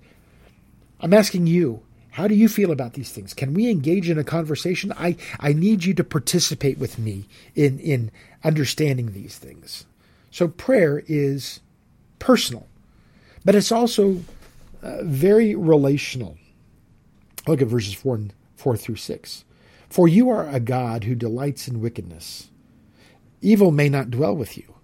I'm 0.99 1.13
asking 1.13 1.47
you, 1.47 1.81
how 2.11 2.27
do 2.27 2.35
you 2.35 2.49
feel 2.49 2.71
about 2.71 2.93
these 2.93 3.11
things? 3.11 3.33
Can 3.33 3.53
we 3.53 3.69
engage 3.69 4.09
in 4.09 4.19
a 4.19 4.23
conversation? 4.23 4.93
I, 4.97 5.15
I 5.39 5.53
need 5.53 5.85
you 5.85 5.93
to 5.93 6.03
participate 6.03 6.77
with 6.77 6.99
me 6.99 7.27
in, 7.55 7.79
in 7.79 8.11
understanding 8.43 9.13
these 9.13 9.37
things. 9.37 9.85
So 10.29 10.49
prayer 10.49 11.03
is 11.07 11.61
personal, 12.19 12.67
but 13.45 13.55
it's 13.55 13.71
also 13.71 14.23
uh, 14.83 15.03
very 15.03 15.55
relational. 15.55 16.37
Look 17.47 17.61
at 17.61 17.69
verses 17.69 17.93
4, 17.93 18.15
and, 18.15 18.33
4 18.57 18.75
through 18.75 18.97
6. 18.97 19.45
For 19.89 20.07
you 20.07 20.29
are 20.29 20.47
a 20.49 20.59
God 20.59 21.05
who 21.05 21.15
delights 21.15 21.67
in 21.67 21.81
wickedness. 21.81 22.49
Evil 23.41 23.71
may 23.71 23.89
not 23.89 24.11
dwell 24.11 24.35
with 24.35 24.57
you. 24.57 24.75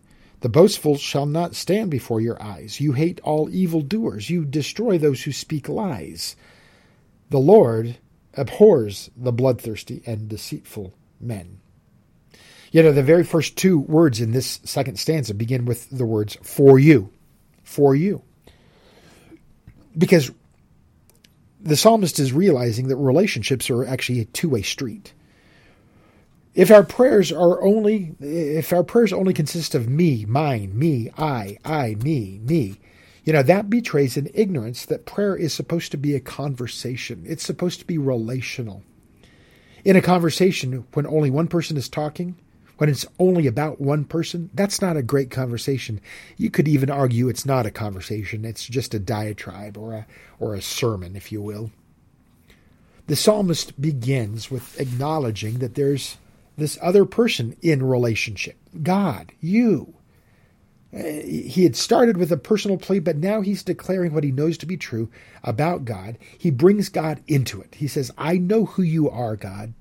The 0.42 0.50
boastful 0.50 0.98
shall 0.98 1.26
not 1.26 1.56
stand 1.56 1.92
before 1.92 2.22
your 2.22 2.42
eyes. 2.42 2.80
You 2.80 2.94
hate 2.94 3.20
all 3.22 3.50
evildoers. 3.50 4.30
You 4.30 4.46
destroy 4.46 4.98
those 4.98 5.24
who 5.24 5.32
speak 5.32 5.68
lies. 5.68 6.36
The 7.30 7.40
Lord 7.40 7.98
abhors 8.34 9.10
the 9.18 9.32
bloodthirsty 9.32 10.02
and 10.06 10.30
deceitful 10.30 10.94
men. 11.20 11.60
You 12.72 12.84
know, 12.84 12.92
the 12.92 13.04
very 13.04 13.24
first 13.24 13.58
two 13.58 13.80
words 13.80 14.22
in 14.22 14.32
this 14.32 14.60
second 14.64 15.00
stanza 15.00 15.34
begin 15.34 15.66
with 15.66 15.90
the 15.90 16.06
words 16.06 16.38
for 16.42 16.78
you. 16.78 17.12
For 17.64 17.96
you. 17.96 18.22
Because 19.98 20.32
the 21.60 21.76
psalmist 21.76 22.20
is 22.20 22.34
realizing 22.34 22.88
that 22.88 22.98
relationships 22.98 23.70
are 23.70 23.86
actually 23.86 24.22
a 24.22 24.26
two 24.26 24.50
way 24.50 24.62
street. 24.62 25.14
If 26.54 26.72
our 26.72 26.84
prayers 26.84 27.32
are 27.32 27.64
only, 27.64 28.16
if 28.20 28.74
our 28.74 28.84
prayers 28.84 29.14
only 29.14 29.34
consist 29.34 29.76
of 29.76 29.88
me, 29.88 30.26
mine, 30.26 30.78
me, 30.78 31.12
I, 31.18 31.58
I, 31.64 31.96
me, 31.96 32.40
me, 32.44 32.80
you 33.28 33.34
know, 33.34 33.44
that 33.44 33.70
betrays 33.70 34.16
an 34.16 34.30
ignorance 34.34 34.86
that 34.86 35.06
prayer 35.06 35.36
is 35.36 35.54
supposed 35.54 35.92
to 35.92 35.98
be 35.98 36.16
a 36.16 36.20
conversation. 36.22 37.26
It's 37.28 37.44
supposed 37.44 37.78
to 37.82 37.86
be 37.86 37.98
relational. 37.98 38.84
In 39.84 39.98
a 39.98 40.02
conversation, 40.02 40.88
when 40.94 41.06
only 41.06 41.30
one 41.30 41.50
person 41.50 41.76
is 41.76 41.90
talking, 41.90 42.38
when 42.78 42.90
it's 42.90 43.06
only 43.20 43.46
about 43.46 43.82
one 43.82 44.06
person, 44.06 44.50
that's 44.54 44.82
not 44.82 44.96
a 44.96 45.02
great 45.02 45.30
conversation. 45.30 46.00
You 46.38 46.50
could 46.50 46.70
even 46.70 46.90
argue 46.90 47.28
it's 47.28 47.46
not 47.46 47.66
a 47.66 47.70
conversation. 47.70 48.46
It's 48.46 48.66
just 48.66 48.94
a 48.94 49.00
diatribe 49.00 49.78
or 49.78 49.94
a, 49.94 50.08
or 50.40 50.56
a 50.56 50.62
sermon, 50.62 51.18
if 51.18 51.30
you 51.30 51.42
will. 51.42 51.72
The 53.08 53.18
psalmist 53.18 53.82
begins 53.82 54.50
with 54.50 54.80
acknowledging 54.80 55.60
that 55.60 55.76
there's 55.76 56.16
this 56.56 56.80
other 56.82 57.04
person 57.04 57.58
in 57.62 57.84
relationship 57.84 58.56
God, 58.82 59.34
you. 59.42 59.97
Uh, 60.94 61.04
he 61.04 61.64
had 61.64 61.76
started 61.76 62.18
with 62.18 62.32
a 62.32 62.38
personal 62.38 62.78
plea, 62.78 63.00
but 63.00 63.18
now 63.18 63.42
he's 63.42 63.64
declaring 63.64 64.14
what 64.14 64.24
he 64.24 64.32
knows 64.32 64.58
to 64.58 64.66
be 64.66 64.78
true 64.78 65.10
about 65.44 65.86
God. 65.86 66.18
He 66.38 66.50
brings 66.50 66.90
God 66.90 67.22
into 67.28 67.62
it. 67.62 67.76
He 67.76 67.88
says, 67.88 68.12
I 68.18 68.38
know 68.38 68.66
who 68.66 68.84
you 68.84 69.10
are, 69.10 69.36
God. 69.36 69.74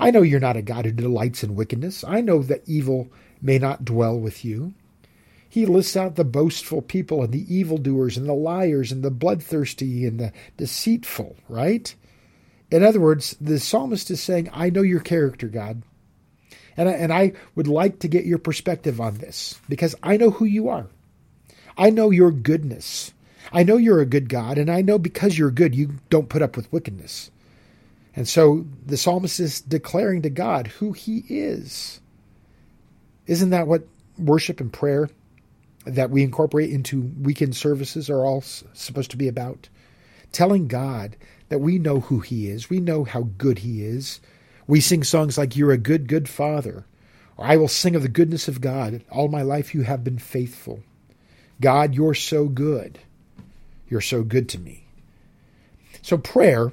I 0.00 0.10
know 0.10 0.22
you're 0.22 0.40
not 0.40 0.56
a 0.56 0.62
God 0.62 0.84
who 0.84 0.92
delights 0.92 1.44
in 1.44 1.54
wickedness. 1.54 2.02
I 2.02 2.20
know 2.20 2.42
that 2.42 2.62
evil 2.66 3.08
may 3.40 3.58
not 3.58 3.84
dwell 3.84 4.18
with 4.18 4.44
you. 4.44 4.74
He 5.48 5.66
lists 5.66 5.96
out 5.96 6.16
the 6.16 6.24
boastful 6.24 6.80
people 6.80 7.22
and 7.22 7.32
the 7.32 7.54
evildoers 7.54 8.16
and 8.16 8.26
the 8.26 8.32
liars 8.32 8.90
and 8.90 9.04
the 9.04 9.10
bloodthirsty 9.10 10.06
and 10.06 10.18
the 10.18 10.32
deceitful, 10.56 11.36
right? 11.48 11.94
In 12.70 12.82
other 12.82 13.00
words, 13.00 13.36
the 13.38 13.60
psalmist 13.60 14.10
is 14.10 14.22
saying, 14.22 14.48
I 14.52 14.70
know 14.70 14.80
your 14.80 15.00
character, 15.00 15.48
God. 15.48 15.82
And 16.76 16.88
I, 16.88 16.92
and 16.92 17.12
I 17.12 17.32
would 17.54 17.68
like 17.68 18.00
to 18.00 18.08
get 18.08 18.24
your 18.24 18.38
perspective 18.38 19.00
on 19.00 19.18
this 19.18 19.60
because 19.68 19.94
I 20.02 20.16
know 20.16 20.30
who 20.30 20.44
you 20.44 20.68
are. 20.68 20.86
I 21.76 21.90
know 21.90 22.10
your 22.10 22.30
goodness. 22.30 23.12
I 23.52 23.62
know 23.62 23.76
you're 23.76 24.00
a 24.00 24.06
good 24.06 24.28
God, 24.28 24.58
and 24.58 24.70
I 24.70 24.82
know 24.82 24.98
because 24.98 25.36
you're 25.36 25.50
good, 25.50 25.74
you 25.74 25.94
don't 26.10 26.28
put 26.28 26.42
up 26.42 26.56
with 26.56 26.72
wickedness. 26.72 27.30
And 28.14 28.28
so 28.28 28.66
the 28.86 28.96
psalmist 28.96 29.40
is 29.40 29.60
declaring 29.60 30.22
to 30.22 30.30
God 30.30 30.66
who 30.66 30.92
he 30.92 31.24
is. 31.28 32.00
Isn't 33.26 33.50
that 33.50 33.66
what 33.66 33.86
worship 34.18 34.60
and 34.60 34.72
prayer 34.72 35.08
that 35.84 36.10
we 36.10 36.22
incorporate 36.22 36.70
into 36.70 37.10
weekend 37.20 37.56
services 37.56 38.10
are 38.10 38.24
all 38.24 38.42
supposed 38.42 39.10
to 39.12 39.16
be 39.16 39.28
about? 39.28 39.68
Telling 40.30 40.68
God 40.68 41.16
that 41.48 41.60
we 41.60 41.78
know 41.78 42.00
who 42.00 42.20
he 42.20 42.48
is, 42.48 42.70
we 42.70 42.80
know 42.80 43.04
how 43.04 43.28
good 43.38 43.58
he 43.58 43.84
is, 43.84 44.20
we 44.66 44.80
sing 44.80 45.04
songs 45.04 45.36
like, 45.38 45.56
You're 45.56 45.72
a 45.72 45.78
good, 45.78 46.08
good 46.08 46.28
Father, 46.28 46.84
or 47.36 47.44
I 47.46 47.56
will 47.56 47.68
sing 47.68 47.96
of 47.96 48.02
the 48.02 48.08
goodness 48.08 48.48
of 48.48 48.60
God. 48.60 49.02
All 49.10 49.28
my 49.28 49.42
life 49.42 49.74
you 49.74 49.82
have 49.82 50.04
been 50.04 50.18
faithful. 50.18 50.82
God, 51.60 51.94
you're 51.94 52.14
so 52.14 52.46
good. 52.46 52.98
You're 53.88 54.00
so 54.00 54.22
good 54.22 54.48
to 54.50 54.58
me. 54.58 54.84
So, 56.02 56.18
prayer, 56.18 56.72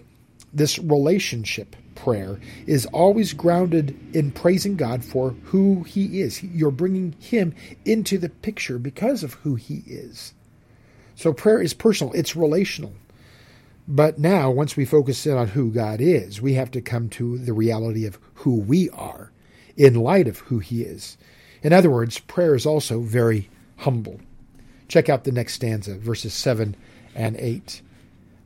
this 0.53 0.79
relationship 0.79 1.75
prayer, 2.03 2.39
is 2.65 2.85
always 2.87 3.33
grounded 3.33 3.97
in 4.13 4.31
praising 4.31 4.75
God 4.75 5.03
for 5.03 5.31
who 5.45 5.83
He 5.83 6.21
is. 6.21 6.41
You're 6.41 6.71
bringing 6.71 7.13
Him 7.19 7.53
into 7.85 8.17
the 8.17 8.29
picture 8.29 8.79
because 8.79 9.23
of 9.23 9.33
who 9.35 9.55
He 9.55 9.83
is. 9.85 10.33
So, 11.15 11.33
prayer 11.33 11.61
is 11.61 11.73
personal, 11.73 12.13
it's 12.13 12.35
relational. 12.35 12.93
But 13.91 14.19
now, 14.19 14.51
once 14.51 14.77
we 14.77 14.85
focus 14.85 15.25
in 15.25 15.35
on 15.35 15.47
who 15.47 15.71
God 15.71 15.99
is, 15.99 16.39
we 16.39 16.53
have 16.53 16.69
to 16.71 16.81
come 16.81 17.09
to 17.09 17.39
the 17.39 17.53
reality 17.53 18.05
of 18.05 18.19
who 18.35 18.59
we 18.59 18.87
are 18.91 19.31
in 19.75 19.95
light 19.95 20.27
of 20.27 20.37
who 20.37 20.59
He 20.59 20.83
is. 20.83 21.17
In 21.63 21.73
other 21.73 21.89
words, 21.89 22.19
prayer 22.19 22.53
is 22.53 22.67
also 22.67 22.99
very 22.99 23.49
humble. 23.77 24.21
Check 24.87 25.09
out 25.09 25.23
the 25.23 25.31
next 25.31 25.53
stanza, 25.55 25.97
verses 25.97 26.35
7 26.35 26.75
and 27.15 27.35
8. 27.37 27.81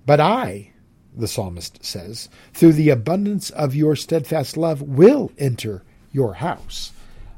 But 0.05 0.21
I, 0.21 0.71
the 1.13 1.27
psalmist 1.27 1.83
says, 1.83 2.29
through 2.53 2.73
the 2.73 2.89
abundance 2.89 3.49
of 3.49 3.75
your 3.75 3.97
steadfast 3.97 4.55
love, 4.55 4.81
will 4.81 5.29
enter 5.37 5.83
your 6.13 6.35
house. 6.35 6.93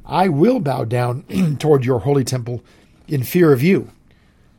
I 0.06 0.30
will 0.30 0.60
bow 0.60 0.84
down 0.84 1.24
toward 1.60 1.84
your 1.84 2.02
holy 2.02 2.24
temple 2.24 2.64
in 3.08 3.24
fear 3.24 3.52
of 3.52 3.64
you. 3.64 3.90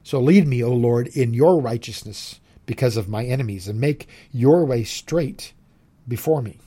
So 0.03 0.21
lead 0.21 0.49
me, 0.49 0.65
O 0.65 0.73
Lord, 0.73 1.07
in 1.09 1.33
your 1.33 1.61
righteousness 1.61 2.41
because 2.67 2.97
of 2.97 3.09
my 3.09 3.25
enemies, 3.25 3.69
and 3.69 3.81
make 3.81 4.09
your 4.33 4.65
way 4.65 4.85
straight 4.85 5.53
before 6.07 6.43
me. 6.43 6.59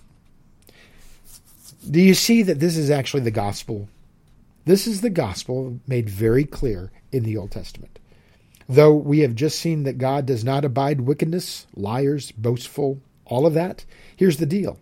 Do 1.90 2.02
you 2.02 2.14
see 2.14 2.42
that 2.44 2.60
this 2.60 2.76
is 2.76 2.90
actually 2.90 3.24
the 3.24 3.32
gospel? 3.32 3.88
This 4.66 4.86
is 4.86 5.02
the 5.02 5.10
gospel 5.10 5.80
made 5.88 6.10
very 6.10 6.44
clear 6.44 6.92
in 7.12 7.24
the 7.24 7.38
Old 7.38 7.52
Testament. 7.52 8.00
Though 8.68 8.94
we 8.94 9.20
have 9.20 9.34
just 9.34 9.60
seen 9.60 9.84
that 9.84 9.98
God 9.98 10.26
does 10.26 10.44
not 10.44 10.64
abide 10.64 11.02
wickedness, 11.02 11.66
liars, 11.76 12.32
boastful, 12.32 13.02
all 13.26 13.48
of 13.48 13.56
that, 13.56 13.86
here's 14.16 14.38
the 14.38 14.46
deal. 14.46 14.80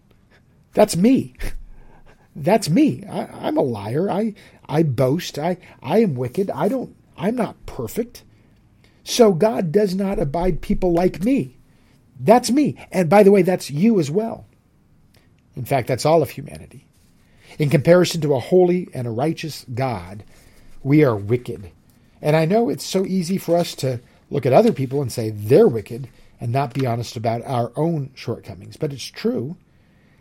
That's 0.74 0.98
me. 0.98 1.34
That's 2.36 2.70
me. 2.70 3.04
I, 3.10 3.48
am 3.48 3.58
a 3.58 3.62
liar. 3.62 4.12
I 4.12 4.34
I 4.68 4.84
boast. 4.84 5.40
I 5.40 5.58
I 5.82 6.00
am 6.00 6.16
wicked. 6.16 6.52
I 6.52 6.68
don't. 6.68 6.96
I'm 7.18 7.36
not 7.36 7.66
perfect. 7.66 8.24
So 9.08 9.32
God 9.32 9.72
does 9.72 9.96
not 9.96 10.20
abide 10.20 10.60
people 10.60 10.92
like 10.92 11.24
me. 11.24 11.56
That's 12.20 12.52
me. 12.52 12.76
And 12.92 13.10
by 13.10 13.24
the 13.24 13.32
way, 13.32 13.42
that's 13.42 13.72
you 13.72 14.02
as 14.02 14.12
well. 14.12 14.46
In 15.56 15.64
fact, 15.64 15.88
that's 15.88 16.06
all 16.06 16.22
of 16.22 16.32
humanity. 16.32 16.86
In 17.58 17.70
comparison 17.70 18.20
to 18.20 18.36
a 18.36 18.42
holy 18.42 18.90
and 18.94 19.08
a 19.08 19.12
righteous 19.12 19.66
God, 19.74 20.26
we 20.84 21.06
are 21.06 21.16
wicked. 21.16 21.72
And 22.22 22.36
I 22.36 22.44
know 22.44 22.68
it's 22.68 22.84
so 22.84 23.06
easy 23.06 23.38
for 23.38 23.56
us 23.56 23.76
to 23.76 24.02
look 24.30 24.46
at 24.46 24.52
other 24.52 24.74
people 24.74 25.02
and 25.02 25.10
say 25.10 25.30
they're 25.30 25.70
wicked 25.70 26.10
and 26.42 26.52
not 26.52 26.74
be 26.74 26.86
honest 26.86 27.16
about 27.16 27.42
our 27.46 27.72
own 27.78 28.12
shortcomings. 28.14 28.76
But 28.76 28.92
it's 28.92 29.06
true. 29.06 29.56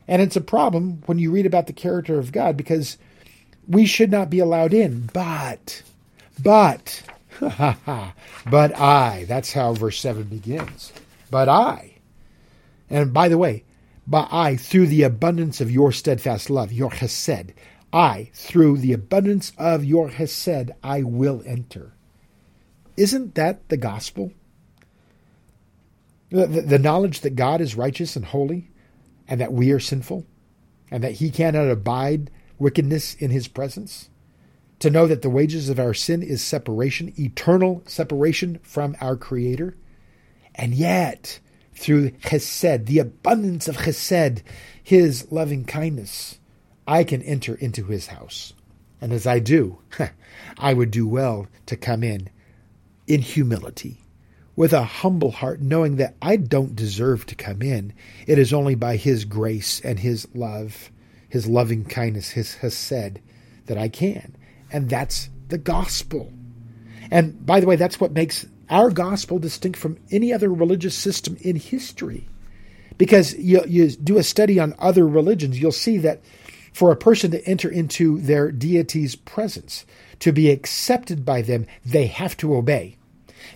And 0.06 0.22
it's 0.22 0.36
a 0.36 0.40
problem 0.40 1.02
when 1.06 1.18
you 1.18 1.32
read 1.32 1.44
about 1.44 1.66
the 1.66 1.72
character 1.72 2.20
of 2.20 2.30
God 2.30 2.56
because 2.56 2.98
we 3.66 3.84
should 3.84 4.12
not 4.12 4.30
be 4.30 4.38
allowed 4.38 4.72
in. 4.72 5.10
But, 5.12 5.82
but, 6.40 7.02
but 8.50 8.78
I, 8.78 9.24
that's 9.28 9.52
how 9.52 9.74
verse 9.74 10.00
7 10.00 10.24
begins. 10.24 10.92
But 11.30 11.48
I, 11.48 11.96
and 12.88 13.12
by 13.12 13.28
the 13.28 13.38
way, 13.38 13.64
but 14.06 14.28
I, 14.30 14.56
through 14.56 14.86
the 14.86 15.02
abundance 15.02 15.60
of 15.60 15.70
your 15.70 15.90
steadfast 15.92 16.48
love, 16.48 16.72
your 16.72 16.90
chesed, 16.90 17.52
I, 17.92 18.30
through 18.34 18.78
the 18.78 18.92
abundance 18.92 19.52
of 19.58 19.84
your 19.84 20.10
chesed, 20.10 20.70
I 20.82 21.02
will 21.02 21.42
enter. 21.44 21.92
Isn't 22.96 23.34
that 23.34 23.68
the 23.68 23.76
gospel? 23.76 24.32
The, 26.30 26.46
the, 26.46 26.60
the 26.62 26.78
knowledge 26.78 27.20
that 27.20 27.36
God 27.36 27.60
is 27.60 27.74
righteous 27.74 28.16
and 28.16 28.24
holy, 28.24 28.70
and 29.28 29.40
that 29.40 29.52
we 29.52 29.72
are 29.72 29.80
sinful, 29.80 30.24
and 30.90 31.02
that 31.02 31.12
He 31.12 31.30
cannot 31.30 31.68
abide 31.68 32.30
wickedness 32.58 33.14
in 33.14 33.30
His 33.30 33.48
presence. 33.48 34.08
To 34.80 34.90
know 34.90 35.06
that 35.06 35.22
the 35.22 35.30
wages 35.30 35.68
of 35.68 35.78
our 35.78 35.94
sin 35.94 36.22
is 36.22 36.42
separation, 36.42 37.12
eternal 37.18 37.82
separation 37.86 38.58
from 38.62 38.96
our 39.00 39.16
Creator. 39.16 39.76
And 40.54 40.74
yet, 40.74 41.40
through 41.74 42.10
chesed, 42.10 42.86
the 42.86 42.98
abundance 42.98 43.68
of 43.68 43.78
chesed, 43.78 44.42
His 44.82 45.30
loving 45.30 45.64
kindness, 45.64 46.38
I 46.86 47.04
can 47.04 47.22
enter 47.22 47.54
into 47.54 47.84
His 47.84 48.08
house. 48.08 48.52
And 49.00 49.12
as 49.12 49.26
I 49.26 49.38
do, 49.38 49.78
I 50.58 50.74
would 50.74 50.90
do 50.90 51.06
well 51.06 51.46
to 51.66 51.76
come 51.76 52.02
in 52.02 52.28
in 53.06 53.22
humility 53.22 54.02
with 54.56 54.72
a 54.72 54.84
humble 54.84 55.30
heart, 55.30 55.60
knowing 55.60 55.96
that 55.96 56.16
I 56.20 56.36
don't 56.36 56.74
deserve 56.74 57.26
to 57.26 57.34
come 57.34 57.60
in. 57.60 57.92
It 58.26 58.38
is 58.38 58.52
only 58.52 58.74
by 58.74 58.96
His 58.96 59.24
grace 59.24 59.80
and 59.80 59.98
His 59.98 60.26
love, 60.34 60.90
His 61.28 61.46
loving 61.46 61.84
kindness, 61.84 62.30
His 62.30 62.56
hesed, 62.56 63.20
that 63.66 63.78
I 63.78 63.88
can. 63.88 64.36
And 64.72 64.88
that's 64.88 65.30
the 65.48 65.58
gospel. 65.58 66.32
And 67.10 67.44
by 67.44 67.60
the 67.60 67.66
way, 67.66 67.76
that's 67.76 68.00
what 68.00 68.12
makes 68.12 68.46
our 68.68 68.90
gospel 68.90 69.38
distinct 69.38 69.78
from 69.78 69.98
any 70.10 70.32
other 70.32 70.52
religious 70.52 70.94
system 70.94 71.36
in 71.40 71.56
history. 71.56 72.28
Because 72.98 73.34
you, 73.34 73.62
you 73.66 73.90
do 73.90 74.18
a 74.18 74.22
study 74.22 74.58
on 74.58 74.74
other 74.78 75.06
religions, 75.06 75.60
you'll 75.60 75.72
see 75.72 75.98
that 75.98 76.20
for 76.72 76.90
a 76.90 76.96
person 76.96 77.30
to 77.30 77.44
enter 77.46 77.70
into 77.70 78.20
their 78.20 78.50
deity's 78.50 79.16
presence, 79.16 79.86
to 80.20 80.32
be 80.32 80.50
accepted 80.50 81.24
by 81.24 81.42
them, 81.42 81.66
they 81.84 82.06
have 82.06 82.36
to 82.38 82.54
obey. 82.54 82.96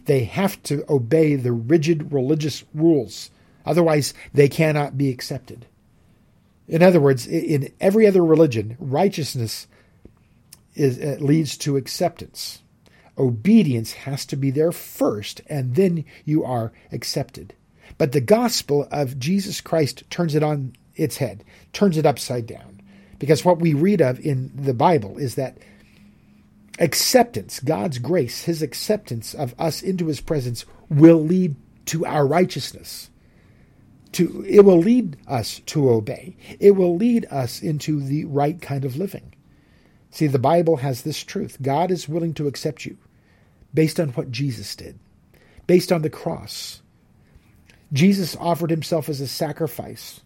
They 0.07 0.25
have 0.25 0.62
to 0.64 0.85
obey 0.88 1.37
the 1.37 1.53
rigid 1.53 2.12
religious 2.12 2.64
rules. 2.75 3.31
Otherwise, 3.66 4.14
they 4.33 4.49
cannot 4.49 4.96
be 4.96 5.11
accepted. 5.11 5.66
In 6.66 6.83
other 6.83 7.01
words, 7.01 7.27
in 7.27 7.73
every 7.81 8.07
other 8.07 8.25
religion, 8.25 8.77
righteousness 8.79 9.66
is, 10.74 10.98
uh, 10.98 11.16
leads 11.20 11.56
to 11.59 11.76
acceptance. 11.76 12.62
Obedience 13.18 13.92
has 13.92 14.24
to 14.26 14.37
be 14.37 14.50
there 14.50 14.72
first, 14.72 15.42
and 15.48 15.74
then 15.74 16.04
you 16.24 16.44
are 16.44 16.72
accepted. 16.92 17.54
But 17.98 18.12
the 18.12 18.20
gospel 18.20 18.88
of 18.90 19.18
Jesus 19.18 19.61
Christ 19.61 20.04
turns 20.11 20.35
it 20.35 20.42
on 20.42 20.74
its 20.94 21.18
head, 21.18 21.44
turns 21.72 21.96
it 21.96 22.06
upside 22.06 22.46
down. 22.46 22.80
Because 23.18 23.44
what 23.44 23.59
we 23.59 23.74
read 23.74 24.00
of 24.00 24.18
in 24.20 24.50
the 24.54 24.72
Bible 24.72 25.18
is 25.18 25.35
that 25.35 25.59
acceptance, 26.78 27.61
God's 27.61 27.98
grace, 27.98 28.44
his 28.44 28.62
acceptance 28.62 29.35
of 29.35 29.54
us 29.59 29.83
into 29.83 30.06
his 30.06 30.20
presence 30.20 30.64
will 30.88 31.22
lead 31.22 31.56
to 31.87 32.06
our 32.06 32.26
righteousness. 32.26 33.11
To 34.12 34.44
it 34.48 34.64
will 34.64 34.78
lead 34.78 35.18
us 35.28 35.61
to 35.66 35.90
obey. 35.90 36.37
It 36.59 36.72
will 36.72 36.96
lead 36.96 37.26
us 37.30 37.62
into 37.62 38.00
the 38.00 38.24
right 38.24 38.61
kind 38.61 38.85
of 38.85 38.96
living. 38.96 39.35
See, 40.11 40.27
the 40.27 40.38
Bible 40.38 40.79
has 40.79 41.03
this 41.03 41.23
truth. 41.23 41.59
God 41.62 41.90
is 41.90 42.09
willing 42.09 42.35
to 42.35 42.46
accept 42.46 42.85
you 42.85 42.96
based 43.73 44.01
on 44.01 44.11
what 44.11 44.31
Jesus 44.31 44.75
did, 44.75 44.99
based 45.66 45.92
on 45.92 46.03
the 46.03 46.11
cross. 46.11 46.83
Jesus 47.92 48.37
offered 48.37 48.70
himself 48.70 49.09
as 49.09 49.20
a 49.20 49.29
sacrifice. 49.29 50.20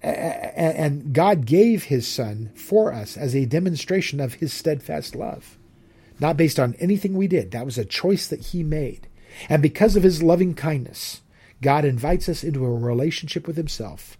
And 0.00 1.12
God 1.12 1.44
gave 1.44 1.84
his 1.84 2.06
son 2.06 2.52
for 2.54 2.92
us 2.92 3.16
as 3.16 3.34
a 3.34 3.46
demonstration 3.46 4.20
of 4.20 4.34
his 4.34 4.52
steadfast 4.52 5.16
love 5.16 5.58
not 6.20 6.36
based 6.36 6.58
on 6.58 6.74
anything 6.74 7.14
we 7.14 7.28
did. 7.28 7.50
That 7.50 7.64
was 7.64 7.78
a 7.78 7.84
choice 7.84 8.28
that 8.28 8.46
He 8.46 8.62
made. 8.62 9.08
And 9.48 9.62
because 9.62 9.96
of 9.96 10.02
His 10.02 10.22
loving 10.22 10.54
kindness, 10.54 11.22
God 11.62 11.84
invites 11.84 12.28
us 12.28 12.44
into 12.44 12.64
a 12.64 12.70
relationship 12.70 13.46
with 13.46 13.56
Himself. 13.56 14.18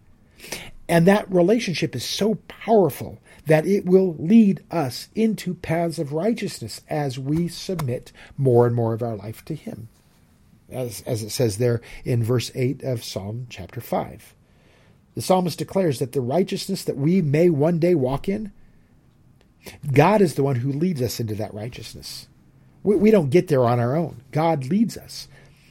And 0.88 1.06
that 1.06 1.30
relationship 1.32 1.94
is 1.94 2.04
so 2.04 2.36
powerful 2.48 3.18
that 3.48 3.66
it 3.66 3.84
will 3.84 4.14
lead 4.18 4.62
us 4.70 5.08
into 5.14 5.54
paths 5.54 5.98
of 5.98 6.12
righteousness 6.12 6.82
as 6.88 7.18
we 7.18 7.48
submit 7.48 8.12
more 8.36 8.66
and 8.66 8.74
more 8.74 8.94
of 8.94 9.02
our 9.02 9.16
life 9.16 9.44
to 9.46 9.54
Him. 9.54 9.88
As, 10.70 11.02
as 11.06 11.22
it 11.22 11.30
says 11.30 11.58
there 11.58 11.80
in 12.04 12.22
verse 12.22 12.50
8 12.54 12.82
of 12.82 13.02
Psalm 13.02 13.46
chapter 13.48 13.80
5. 13.80 14.34
The 15.14 15.22
psalmist 15.22 15.58
declares 15.58 15.98
that 15.98 16.12
the 16.12 16.20
righteousness 16.20 16.84
that 16.84 16.96
we 16.96 17.22
may 17.22 17.50
one 17.50 17.78
day 17.78 17.94
walk 17.94 18.28
in 18.28 18.52
God 19.92 20.20
is 20.20 20.34
the 20.34 20.42
one 20.42 20.56
who 20.56 20.72
leads 20.72 21.02
us 21.02 21.20
into 21.20 21.34
that 21.36 21.54
righteousness. 21.54 22.28
We, 22.82 22.96
we 22.96 23.10
don't 23.10 23.30
get 23.30 23.48
there 23.48 23.64
on 23.64 23.80
our 23.80 23.96
own. 23.96 24.22
God 24.30 24.66
leads 24.66 24.96
us. 24.96 25.28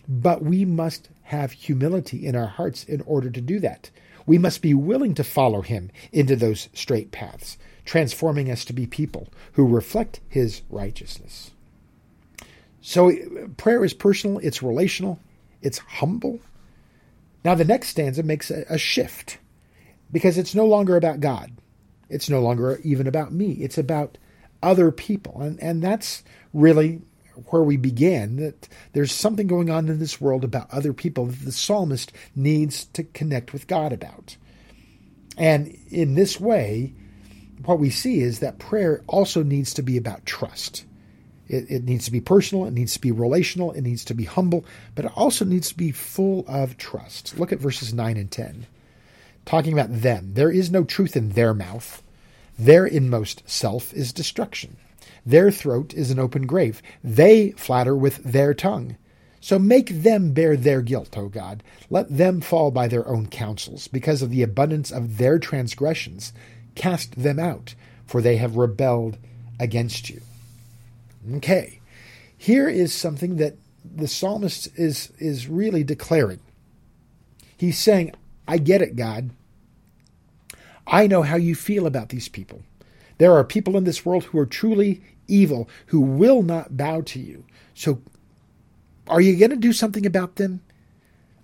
But 0.08 0.44
we 0.44 0.66
must 0.66 1.10
have 1.24 1.52
humility 1.52 2.26
in 2.26 2.36
our 2.36 2.48
hearts 2.48 2.84
in 2.84 3.02
order 3.02 3.30
to 3.30 3.42
do 3.42 3.60
that. 3.60 3.90
We 4.26 4.38
must 4.38 4.62
be 4.62 4.74
willing 4.74 5.14
to 5.16 5.24
follow 5.24 5.62
Him 5.62 5.92
into 6.12 6.36
those 6.36 6.70
straight 6.74 7.12
paths, 7.12 7.58
transforming 7.88 8.52
us 8.52 8.66
to 8.66 8.74
be 8.74 8.86
people 8.86 9.30
who 9.54 9.66
reflect 9.66 10.20
His 10.28 10.62
righteousness. 10.70 11.52
So, 12.82 13.10
uh, 13.10 13.48
prayer 13.56 13.84
is 13.84 13.94
personal, 13.94 14.40
it's 14.40 14.62
relational, 14.62 15.20
it's 15.62 15.80
humble. 15.80 16.40
Now, 17.44 17.56
the 17.56 17.66
next 17.66 17.88
stanza 17.88 18.22
makes 18.24 18.52
a, 18.52 18.66
a 18.70 18.78
shift 18.78 19.40
because 20.12 20.38
it's 20.38 20.54
no 20.54 20.66
longer 20.66 20.96
about 20.98 21.22
God. 21.22 21.52
It's 22.10 22.30
no 22.30 22.42
longer 22.42 22.80
even 22.84 23.08
about 23.08 23.32
me. 23.32 23.54
It's 23.54 23.78
about 23.78 24.18
other 24.62 24.92
people. 24.92 25.42
And, 25.42 25.62
and 25.62 25.82
that's 25.82 26.24
really 26.54 27.02
where 27.50 27.64
we 27.64 27.78
began 27.78 28.38
that 28.38 28.68
there's 28.94 29.12
something 29.12 29.48
going 29.48 29.70
on 29.70 29.88
in 29.88 30.00
this 30.00 30.20
world 30.20 30.44
about 30.44 30.74
other 30.74 30.94
people 30.94 31.26
that 31.26 31.46
the 31.46 31.52
psalmist 31.52 32.12
needs 32.36 32.86
to 32.86 33.04
connect 33.04 33.54
with 33.54 33.68
God 33.68 33.94
about. 33.94 34.36
And 35.38 35.78
in 35.90 36.16
this 36.16 36.40
way, 36.40 36.94
what 37.66 37.80
we 37.80 37.90
see 37.90 38.22
is 38.22 38.40
that 38.40 38.60
prayer 38.60 39.04
also 39.08 39.44
needs 39.44 39.74
to 39.76 39.82
be 39.82 39.98
about 39.98 40.26
trust. 40.26 40.86
It, 41.48 41.70
it, 41.70 41.84
needs 41.86 42.06
to 42.06 42.12
be 42.12 42.20
personal, 42.20 42.66
it 42.66 42.74
needs 42.74 42.94
to 42.94 43.02
be 43.02 43.12
relational, 43.12 43.72
it 43.72 43.82
needs 43.82 44.04
to 44.06 44.14
be 44.14 44.26
humble, 44.26 44.66
but 44.96 45.06
it 45.06 45.12
also 45.16 45.46
needs 45.46 45.70
to 45.70 45.78
be 45.78 45.92
full 45.92 46.44
of 46.48 46.78
trust. 46.78 47.40
Look 47.40 47.54
at 47.54 47.60
verses 47.60 47.94
9 47.94 48.18
and 48.18 48.30
10 48.30 48.68
talking 49.48 49.74
about 49.74 50.02
them. 50.02 50.34
There 50.34 50.52
is 50.52 50.70
no 50.70 50.84
truth 50.84 51.16
in 51.16 51.30
their 51.30 51.54
mouth. 51.54 52.04
Their 52.60 52.86
inmost 52.86 53.50
self 53.50 53.94
is 53.94 54.14
destruction. 54.14 54.78
Their 55.26 55.50
throat 55.52 55.94
is 55.94 56.12
an 56.12 56.20
open 56.20 56.46
grave. 56.46 56.82
They 57.04 57.52
flatter 57.52 57.96
with 57.96 58.18
their 58.24 58.54
tongue. 58.54 58.98
So 59.40 59.58
make 59.58 59.90
them 59.90 60.34
bear 60.34 60.58
their 60.58 60.82
guilt, 60.82 61.18
O 61.18 61.30
God. 61.30 61.64
Let 61.90 62.16
them 62.16 62.42
fall 62.42 62.72
by 62.72 62.88
their 62.88 63.08
own 63.08 63.28
counsels. 63.28 63.88
Because 63.88 64.22
of 64.22 64.30
the 64.30 64.44
abundance 64.44 64.92
of 64.92 65.18
their 65.18 65.40
transgressions, 65.40 66.34
cast 66.78 67.22
them 67.22 67.40
out, 67.40 67.76
for 68.06 68.22
they 68.22 68.38
have 68.38 68.56
rebelled 68.56 69.18
against 69.60 70.10
you. 70.10 70.22
Okay, 71.36 71.82
here 72.38 72.70
is 72.70 72.94
something 72.94 73.38
that 73.38 73.58
the 73.84 74.08
psalmist 74.08 74.70
is, 74.76 75.12
is 75.18 75.48
really 75.48 75.84
declaring. 75.84 76.40
He's 77.58 77.78
saying, 77.78 78.14
I 78.48 78.60
get 78.60 78.82
it, 78.82 78.96
God. 78.96 79.32
I 80.86 81.08
know 81.08 81.24
how 81.24 81.36
you 81.36 81.56
feel 81.56 81.86
about 81.86 82.10
these 82.10 82.30
people. 82.30 82.62
There 83.18 83.34
are 83.34 83.44
people 83.44 83.76
in 83.76 83.84
this 83.84 84.06
world 84.06 84.26
who 84.26 84.40
are 84.40 84.46
truly 84.46 85.02
evil, 85.28 85.68
who 85.88 86.00
will 86.00 86.44
not 86.44 86.78
bow 86.78 87.02
to 87.02 87.20
you. 87.20 87.44
So, 87.74 88.02
are 89.08 89.20
you 89.20 89.38
going 89.38 89.50
to 89.50 89.58
do 89.58 89.74
something 89.74 90.06
about 90.06 90.36
them? 90.36 90.62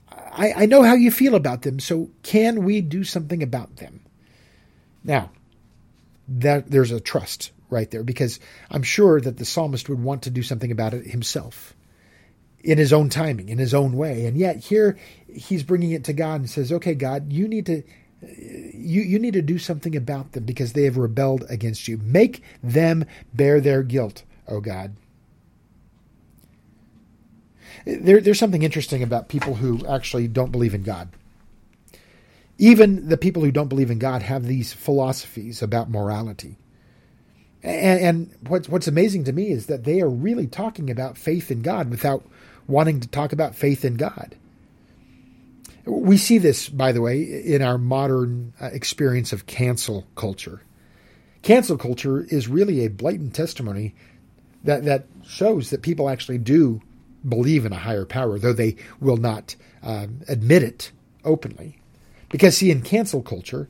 I, 0.10 0.54
I 0.58 0.66
know 0.66 0.84
how 0.84 0.94
you 0.94 1.12
feel 1.12 1.36
about 1.36 1.64
them, 1.64 1.80
so 1.80 2.10
can 2.22 2.64
we 2.64 2.82
do 2.82 3.04
something 3.04 3.42
about 3.42 3.78
them? 3.78 4.02
Now, 5.04 5.32
that 6.28 6.70
there's 6.72 6.92
a 6.92 7.00
trust 7.00 7.52
right 7.70 7.90
there 7.92 8.04
because 8.04 8.40
I'm 8.70 8.84
sure 8.84 9.20
that 9.20 9.38
the 9.38 9.46
psalmist 9.46 9.90
would 9.90 10.02
want 10.02 10.24
to 10.24 10.30
do 10.30 10.44
something 10.44 10.72
about 10.72 10.94
it 10.94 11.08
himself 11.08 11.76
in 12.64 12.78
his 12.78 12.94
own 12.94 13.10
timing, 13.10 13.50
in 13.50 13.58
his 13.58 13.74
own 13.74 13.98
way. 13.98 14.26
And 14.26 14.38
yet 14.38 14.58
here 14.58 14.98
he's 15.28 15.64
bringing 15.64 15.92
it 15.92 16.06
to 16.06 16.14
God 16.14 16.40
and 16.40 16.50
says, 16.50 16.72
"Okay, 16.72 16.96
God, 16.96 17.34
you 17.34 17.48
need 17.48 17.66
to 17.66 17.84
you 18.22 19.02
you 19.02 19.20
need 19.20 19.34
to 19.34 19.42
do 19.42 19.58
something 19.58 19.96
about 19.96 20.32
them 20.32 20.46
because 20.46 20.74
they 20.74 20.84
have 20.84 20.96
rebelled 20.96 21.44
against 21.50 21.88
you. 21.88 21.98
Make 21.98 22.42
them 22.64 23.06
bear 23.34 23.60
their 23.60 23.84
guilt, 23.84 24.24
oh 24.48 24.62
God." 24.62 24.96
There, 27.86 28.22
there's 28.22 28.40
something 28.40 28.64
interesting 28.64 29.04
about 29.04 29.28
people 29.28 29.56
who 29.56 29.86
actually 29.86 30.30
don't 30.30 30.54
believe 30.54 30.74
in 30.74 30.84
God. 30.84 31.10
Even 32.58 33.10
the 33.10 33.18
people 33.18 33.44
who 33.44 33.52
don't 33.52 33.68
believe 33.68 33.92
in 33.92 34.00
God 34.00 34.22
have 34.22 34.46
these 34.46 34.74
philosophies 34.74 35.62
about 35.62 35.90
morality. 35.90 36.58
And, 37.64 38.02
and 38.02 38.36
what's 38.48 38.70
what's 38.70 38.88
amazing 38.88 39.24
to 39.26 39.34
me 39.34 39.50
is 39.50 39.68
that 39.68 39.86
they 39.86 40.02
are 40.02 40.10
really 40.10 40.48
talking 40.48 40.90
about 40.90 41.18
faith 41.18 41.50
in 41.50 41.62
God 41.62 41.90
without 41.90 42.24
wanting 42.68 43.00
to 43.00 43.08
talk 43.08 43.34
about 43.34 43.56
faith 43.56 43.84
in 43.84 43.96
God. 43.96 44.36
We 45.86 46.18
see 46.18 46.38
this, 46.38 46.70
by 46.70 46.92
the 46.92 47.02
way, 47.02 47.22
in 47.22 47.62
our 47.62 47.78
modern 47.78 48.54
uh, 48.62 48.68
experience 48.68 49.34
of 49.34 49.48
cancel 49.48 50.06
culture. 50.16 50.62
Cancel 51.42 51.78
culture 51.78 52.24
is 52.30 52.48
really 52.48 52.86
a 52.86 52.90
blatant 52.90 53.36
testimony 53.36 53.94
that, 54.64 54.86
that 54.86 55.08
shows 55.26 55.72
that 55.72 55.82
people 55.82 56.10
actually 56.10 56.38
do 56.38 56.82
believe 57.28 57.66
in 57.66 57.74
a 57.74 57.78
higher 57.78 58.06
power, 58.06 58.40
though 58.40 58.54
they 58.54 58.78
will 59.02 59.18
not 59.18 59.58
um, 59.82 60.22
admit 60.30 60.64
it 60.64 60.92
openly. 61.26 61.80
Because, 62.34 62.58
see, 62.58 62.72
in 62.72 62.82
cancel 62.82 63.22
culture, 63.22 63.70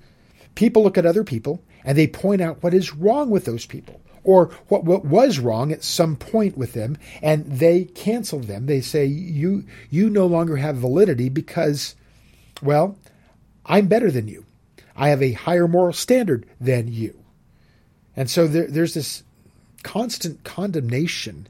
people 0.56 0.84
look 0.84 0.98
at 0.98 1.06
other 1.06 1.26
people 1.26 1.62
and 1.84 1.98
they 1.98 2.08
point 2.08 2.42
out 2.42 2.64
what 2.64 2.74
is 2.74 2.94
wrong 2.94 3.30
with 3.30 3.44
those 3.44 3.66
people 3.66 4.00
or 4.24 4.52
what, 4.70 4.86
what 4.86 5.04
was 5.04 5.38
wrong 5.38 5.74
at 5.74 5.84
some 5.84 6.16
point 6.16 6.58
with 6.58 6.72
them, 6.72 6.98
and 7.22 7.46
they 7.46 7.84
cancel 7.84 8.40
them. 8.40 8.68
They 8.68 8.80
say, 8.80 9.04
you, 9.04 9.66
you 9.90 10.10
no 10.10 10.26
longer 10.26 10.56
have 10.56 10.78
validity 10.78 11.28
because, 11.28 11.96
well, 12.62 12.98
I'm 13.66 13.88
better 13.88 14.10
than 14.10 14.30
you. 14.30 14.46
I 14.96 15.10
have 15.10 15.22
a 15.22 15.34
higher 15.34 15.68
moral 15.68 15.92
standard 15.92 16.46
than 16.62 16.88
you. 16.88 17.20
And 18.16 18.30
so 18.30 18.48
there, 18.48 18.68
there's 18.68 18.94
this 18.94 19.24
constant 19.84 20.46
condemnation 20.46 21.50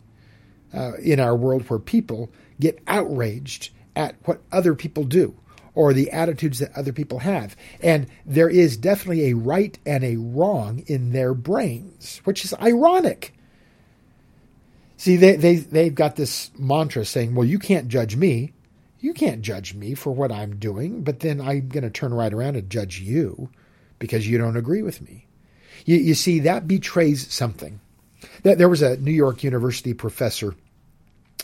uh, 0.74 0.94
in 0.94 1.20
our 1.20 1.36
world 1.36 1.70
where 1.70 1.78
people 1.78 2.32
get 2.60 2.82
outraged 2.88 3.70
at 3.96 4.16
what 4.24 4.42
other 4.52 4.74
people 4.74 5.04
do 5.04 5.36
or 5.76 5.94
the 5.94 6.12
attitudes 6.12 6.60
that 6.60 6.76
other 6.76 6.94
people 6.94 7.20
have. 7.20 7.56
And 7.82 8.08
there 8.26 8.50
is 8.50 8.78
definitely 8.78 9.30
a 9.30 9.36
right 9.36 9.78
and 9.86 10.04
a 10.04 10.18
wrong 10.18 10.84
in 10.88 11.12
their 11.12 11.34
brains, 11.34 12.22
which 12.24 12.46
is 12.46 12.54
ironic. 12.56 13.34
See, 14.98 15.18
they, 15.18 15.36
they, 15.36 15.56
they've 15.56 15.96
got 15.96 16.16
this 16.16 16.52
mantra 16.58 17.06
saying, 17.06 17.36
well, 17.36 17.46
you 17.46 17.60
can't 17.60 17.88
judge 17.88 18.16
me. 18.16 18.54
You 19.00 19.14
can't 19.14 19.42
judge 19.42 19.74
me 19.74 19.96
for 19.96 20.12
what 20.12 20.32
I'm 20.32 20.58
doing, 20.58 21.04
but 21.04 21.20
then 21.20 21.42
I'm 21.42 21.68
going 21.68 21.84
to 21.84 21.90
turn 21.90 22.14
right 22.14 22.34
around 22.34 22.56
and 22.56 22.70
judge 22.70 23.00
you 23.00 23.50
because 24.00 24.28
you 24.28 24.38
don't 24.38 24.56
agree 24.56 24.82
with 24.82 25.02
me. 25.02 25.28
You, 25.86 25.98
you 25.98 26.14
see, 26.14 26.40
that 26.40 26.68
betrays 26.68 27.32
something. 27.34 27.82
There 28.44 28.70
was 28.70 28.82
a 28.82 28.98
New 28.98 29.12
York 29.12 29.44
University 29.44 29.94
professor 29.94 30.56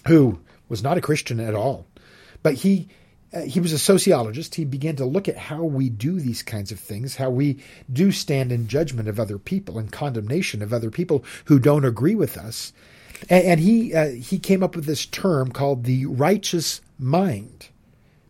who 0.08 0.40
was 0.70 0.82
not 0.82 0.98
a 0.98 1.02
Christian 1.02 1.42
at 1.42 1.56
all, 1.56 1.86
but 2.42 2.54
he 2.54 2.88
uh, 3.34 3.42
he 3.42 3.60
was 3.60 3.74
a 3.74 3.80
sociologist. 3.80 4.56
He 4.56 4.66
began 4.66 4.96
to 4.98 5.06
look 5.06 5.28
at 5.28 5.38
how 5.38 5.64
we 5.64 5.90
do 5.90 6.20
these 6.20 6.42
kinds 6.42 6.72
of 6.72 6.80
things, 6.80 7.16
how 7.16 7.30
we 7.30 7.60
do 7.92 8.12
stand 8.12 8.52
in 8.52 8.68
judgment 8.68 9.08
of 9.08 9.20
other 9.20 9.38
people 9.38 9.78
and 9.78 9.92
condemnation 9.92 10.62
of 10.62 10.74
other 10.74 10.90
people 10.90 11.24
who 11.46 11.60
don't 11.60 11.86
agree 11.86 12.16
with 12.16 12.38
us. 12.38 12.74
And, 13.30 13.46
and 13.46 13.60
he 13.60 13.94
uh, 13.94 14.10
he 14.10 14.40
came 14.40 14.64
up 14.64 14.76
with 14.76 14.86
this 14.86 15.06
term 15.06 15.52
called 15.52 15.84
the 15.84 16.06
righteous 16.06 16.82
mind. 16.98 17.70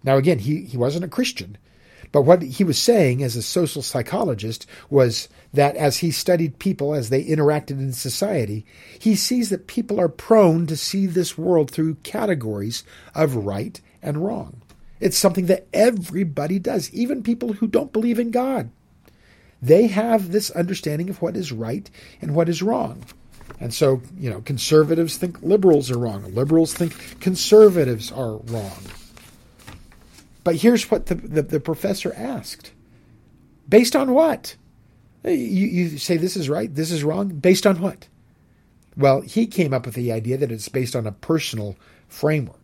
Now, 0.04 0.18
again, 0.18 0.40
he, 0.40 0.64
he 0.64 0.78
wasn't 0.78 1.06
a 1.06 1.10
Christian, 1.10 1.58
but 2.12 2.22
what 2.24 2.42
he 2.42 2.64
was 2.64 2.78
saying 2.78 3.22
as 3.22 3.36
a 3.36 3.42
social 3.42 3.82
psychologist 3.82 4.66
was 4.90 5.30
that 5.54 5.76
as 5.76 5.98
he 5.98 6.12
studied 6.12 6.60
people 6.60 6.94
as 6.94 7.10
they 7.10 7.24
interacted 7.24 7.72
in 7.72 7.94
society, 7.94 8.66
he 8.98 9.16
sees 9.16 9.50
that 9.50 9.68
people 9.68 10.00
are 10.00 10.10
prone 10.10 10.68
to 10.68 10.78
see 10.78 11.06
this 11.06 11.38
world 11.38 11.70
through 11.70 11.96
categories 11.96 12.84
of 13.14 13.36
right 13.36 13.80
and 14.02 14.24
wrong. 14.24 14.62
It's 15.00 15.18
something 15.18 15.46
that 15.46 15.68
everybody 15.74 16.60
does, 16.60 16.94
even 16.94 17.24
people 17.24 17.54
who 17.54 17.68
don't 17.68 17.94
believe 17.94 18.20
in 18.20 18.32
God. 18.32 18.70
They 19.62 19.88
have 19.88 20.32
this 20.32 20.52
understanding 20.52 21.10
of 21.10 21.22
what 21.22 21.36
is 21.36 21.52
right 21.52 21.90
and 22.22 22.34
what 22.34 22.50
is 22.50 22.62
wrong. 22.62 23.04
And 23.60 23.74
so, 23.74 24.02
you 24.18 24.30
know, 24.30 24.42
conservatives 24.42 25.18
think 25.18 25.42
liberals 25.42 25.92
are 25.92 25.98
wrong. 25.98 26.34
Liberals 26.34 26.74
think 26.74 27.20
conservatives 27.20 28.12
are 28.12 28.38
wrong. 28.38 28.80
But 30.44 30.56
here's 30.56 30.90
what 30.90 31.08
the, 31.08 31.16
the, 31.16 31.42
the 31.42 31.60
professor 31.60 32.14
asked 32.16 32.72
Based 33.68 33.96
on 33.96 34.14
what? 34.14 34.56
You, 35.24 35.34
you 35.34 35.98
say 35.98 36.18
this 36.18 36.36
is 36.36 36.50
right, 36.50 36.74
this 36.74 36.92
is 36.92 37.04
wrong. 37.04 37.28
Based 37.28 37.68
on 37.68 37.80
what? 37.82 38.08
Well, 38.98 39.22
he 39.22 39.46
came 39.46 39.74
up 39.74 39.86
with 39.86 39.96
the 39.96 40.12
idea 40.12 40.38
that 40.38 40.52
it's 40.52 40.70
based 40.70 40.96
on 40.96 41.06
a 41.06 41.12
personal 41.12 41.76
framework. 42.08 42.59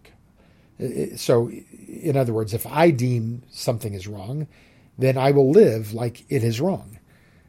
So, 1.16 1.50
in 1.88 2.18
other 2.18 2.34
words, 2.34 2.54
if 2.54 2.68
I 2.68 2.92
deem 2.92 3.44
something 3.50 3.94
is 3.94 4.08
wrong, 4.08 4.48
then 4.98 5.18
I 5.18 5.32
will 5.32 5.50
live 5.50 5.94
like 5.94 6.26
it 6.30 6.44
is 6.44 6.62
wrong. 6.62 7.00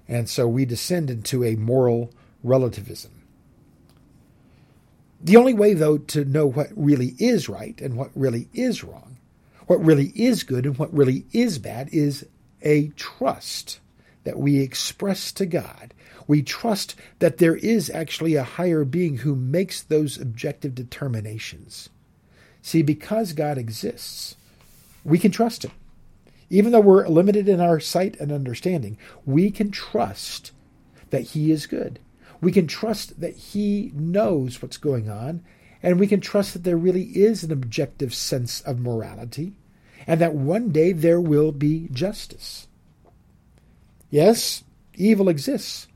And 0.08 0.28
so 0.28 0.46
we 0.46 0.64
descend 0.64 1.10
into 1.10 1.44
a 1.44 1.56
moral 1.56 2.12
relativism. 2.42 3.10
The 5.20 5.36
only 5.36 5.54
way, 5.54 5.74
though, 5.74 5.98
to 5.98 6.24
know 6.24 6.46
what 6.46 6.68
really 6.76 7.14
is 7.18 7.48
right 7.48 7.80
and 7.80 7.96
what 7.96 8.10
really 8.14 8.48
is 8.52 8.84
wrong, 8.84 9.16
what 9.66 9.84
really 9.84 10.12
is 10.14 10.44
good 10.44 10.66
and 10.66 10.78
what 10.78 10.94
really 10.94 11.26
is 11.32 11.58
bad, 11.58 11.88
is 11.90 12.26
a 12.62 12.88
trust 12.88 13.80
that 14.24 14.38
we 14.38 14.58
express 14.58 15.32
to 15.32 15.46
God. 15.46 15.94
We 16.28 16.42
trust 16.42 16.94
that 17.20 17.38
there 17.38 17.56
is 17.56 17.90
actually 17.90 18.34
a 18.34 18.44
higher 18.44 18.84
being 18.84 19.18
who 19.18 19.34
makes 19.34 19.82
those 19.82 20.20
objective 20.20 20.74
determinations. 20.74 21.88
See, 22.66 22.82
because 22.82 23.32
God 23.32 23.58
exists, 23.58 24.34
we 25.04 25.20
can 25.20 25.30
trust 25.30 25.64
Him. 25.64 25.70
Even 26.50 26.72
though 26.72 26.80
we're 26.80 27.06
limited 27.06 27.48
in 27.48 27.60
our 27.60 27.78
sight 27.78 28.18
and 28.18 28.32
understanding, 28.32 28.98
we 29.24 29.52
can 29.52 29.70
trust 29.70 30.50
that 31.10 31.20
He 31.20 31.52
is 31.52 31.68
good. 31.68 32.00
We 32.40 32.50
can 32.50 32.66
trust 32.66 33.20
that 33.20 33.36
He 33.36 33.92
knows 33.94 34.60
what's 34.60 34.78
going 34.78 35.08
on, 35.08 35.44
and 35.80 36.00
we 36.00 36.08
can 36.08 36.20
trust 36.20 36.54
that 36.54 36.64
there 36.64 36.76
really 36.76 37.04
is 37.04 37.44
an 37.44 37.52
objective 37.52 38.12
sense 38.12 38.62
of 38.62 38.80
morality, 38.80 39.52
and 40.04 40.20
that 40.20 40.34
one 40.34 40.70
day 40.70 40.90
there 40.90 41.20
will 41.20 41.52
be 41.52 41.88
justice. 41.92 42.66
Yes, 44.10 44.64
evil 44.96 45.28
exists, 45.28 45.86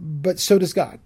but 0.00 0.38
so 0.40 0.58
does 0.58 0.72
God. 0.72 0.98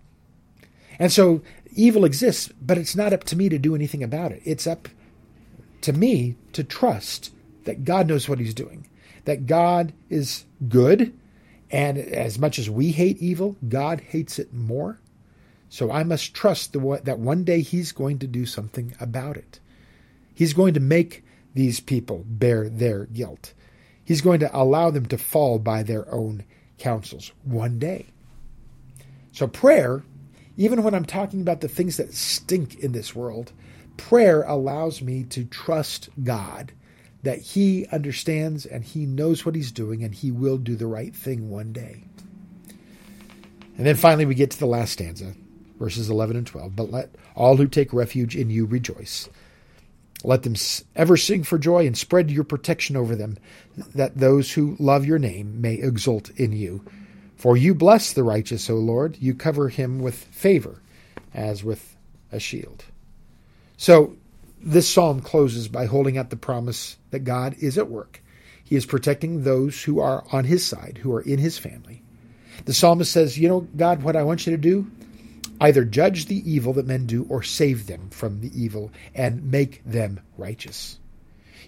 And 1.00 1.10
so 1.10 1.42
evil 1.76 2.04
exists, 2.04 2.50
but 2.60 2.78
it's 2.78 2.96
not 2.96 3.12
up 3.12 3.24
to 3.24 3.36
me 3.36 3.48
to 3.48 3.58
do 3.58 3.74
anything 3.74 4.02
about 4.02 4.32
it. 4.32 4.42
It's 4.44 4.66
up 4.66 4.88
to 5.82 5.92
me 5.92 6.36
to 6.52 6.64
trust 6.64 7.32
that 7.64 7.84
God 7.84 8.08
knows 8.08 8.28
what 8.28 8.38
he's 8.38 8.54
doing, 8.54 8.88
that 9.24 9.46
God 9.46 9.92
is 10.08 10.44
good, 10.68 11.16
and 11.70 11.98
as 11.98 12.38
much 12.38 12.58
as 12.58 12.70
we 12.70 12.92
hate 12.92 13.18
evil, 13.18 13.56
God 13.68 14.00
hates 14.00 14.38
it 14.38 14.52
more. 14.52 14.98
So 15.68 15.90
I 15.90 16.04
must 16.04 16.34
trust 16.34 16.72
the, 16.72 17.00
that 17.04 17.18
one 17.18 17.44
day 17.44 17.60
he's 17.60 17.92
going 17.92 18.18
to 18.20 18.26
do 18.26 18.46
something 18.46 18.94
about 19.00 19.36
it. 19.36 19.60
He's 20.34 20.54
going 20.54 20.74
to 20.74 20.80
make 20.80 21.24
these 21.54 21.80
people 21.80 22.24
bear 22.26 22.68
their 22.68 23.06
guilt. 23.06 23.52
He's 24.04 24.20
going 24.20 24.40
to 24.40 24.56
allow 24.56 24.90
them 24.90 25.06
to 25.06 25.18
fall 25.18 25.58
by 25.58 25.82
their 25.82 26.12
own 26.12 26.44
counsels 26.78 27.32
one 27.42 27.78
day. 27.78 28.06
So 29.32 29.46
prayer 29.46 30.04
even 30.56 30.82
when 30.82 30.94
I'm 30.94 31.04
talking 31.04 31.40
about 31.40 31.60
the 31.60 31.68
things 31.68 31.96
that 31.98 32.14
stink 32.14 32.76
in 32.76 32.92
this 32.92 33.14
world, 33.14 33.52
prayer 33.96 34.42
allows 34.42 35.02
me 35.02 35.24
to 35.24 35.44
trust 35.44 36.08
God 36.22 36.72
that 37.22 37.40
He 37.40 37.86
understands 37.92 38.66
and 38.66 38.84
He 38.84 39.06
knows 39.06 39.44
what 39.44 39.54
He's 39.54 39.72
doing 39.72 40.02
and 40.02 40.14
He 40.14 40.30
will 40.30 40.58
do 40.58 40.76
the 40.76 40.86
right 40.86 41.14
thing 41.14 41.50
one 41.50 41.72
day. 41.72 42.04
And 43.76 43.86
then 43.86 43.96
finally, 43.96 44.24
we 44.24 44.34
get 44.34 44.50
to 44.52 44.58
the 44.58 44.66
last 44.66 44.92
stanza, 44.92 45.34
verses 45.78 46.08
11 46.08 46.36
and 46.36 46.46
12. 46.46 46.74
But 46.74 46.90
let 46.90 47.14
all 47.34 47.56
who 47.56 47.66
take 47.66 47.92
refuge 47.92 48.34
in 48.34 48.48
you 48.48 48.64
rejoice. 48.64 49.28
Let 50.24 50.42
them 50.42 50.54
ever 50.94 51.16
sing 51.16 51.44
for 51.44 51.58
joy 51.58 51.86
and 51.86 51.96
spread 51.96 52.30
your 52.30 52.44
protection 52.44 52.96
over 52.96 53.14
them, 53.14 53.36
that 53.94 54.16
those 54.16 54.52
who 54.52 54.76
love 54.78 55.04
your 55.04 55.18
name 55.18 55.60
may 55.60 55.74
exult 55.74 56.30
in 56.30 56.52
you. 56.52 56.84
For 57.36 57.56
you 57.56 57.74
bless 57.74 58.12
the 58.12 58.24
righteous, 58.24 58.68
O 58.70 58.76
Lord. 58.76 59.18
You 59.20 59.34
cover 59.34 59.68
him 59.68 60.00
with 60.00 60.14
favor, 60.14 60.80
as 61.34 61.62
with 61.62 61.96
a 62.32 62.40
shield. 62.40 62.84
So, 63.76 64.16
this 64.60 64.88
psalm 64.88 65.20
closes 65.20 65.68
by 65.68 65.86
holding 65.86 66.16
out 66.18 66.30
the 66.30 66.36
promise 66.36 66.96
that 67.10 67.20
God 67.20 67.54
is 67.60 67.76
at 67.78 67.90
work. 67.90 68.22
He 68.64 68.74
is 68.74 68.86
protecting 68.86 69.42
those 69.44 69.84
who 69.84 70.00
are 70.00 70.24
on 70.32 70.44
his 70.44 70.66
side, 70.66 70.98
who 71.02 71.12
are 71.14 71.20
in 71.20 71.38
his 71.38 71.58
family. 71.58 72.02
The 72.64 72.74
psalmist 72.74 73.12
says, 73.12 73.38
You 73.38 73.48
know, 73.48 73.60
God, 73.76 74.02
what 74.02 74.16
I 74.16 74.22
want 74.22 74.46
you 74.46 74.52
to 74.52 74.58
do 74.58 74.90
either 75.60 75.84
judge 75.84 76.26
the 76.26 76.50
evil 76.50 76.74
that 76.74 76.86
men 76.86 77.06
do 77.06 77.24
or 77.30 77.42
save 77.42 77.86
them 77.86 78.10
from 78.10 78.40
the 78.40 78.50
evil 78.60 78.90
and 79.14 79.50
make 79.50 79.82
them 79.84 80.20
righteous. 80.36 80.98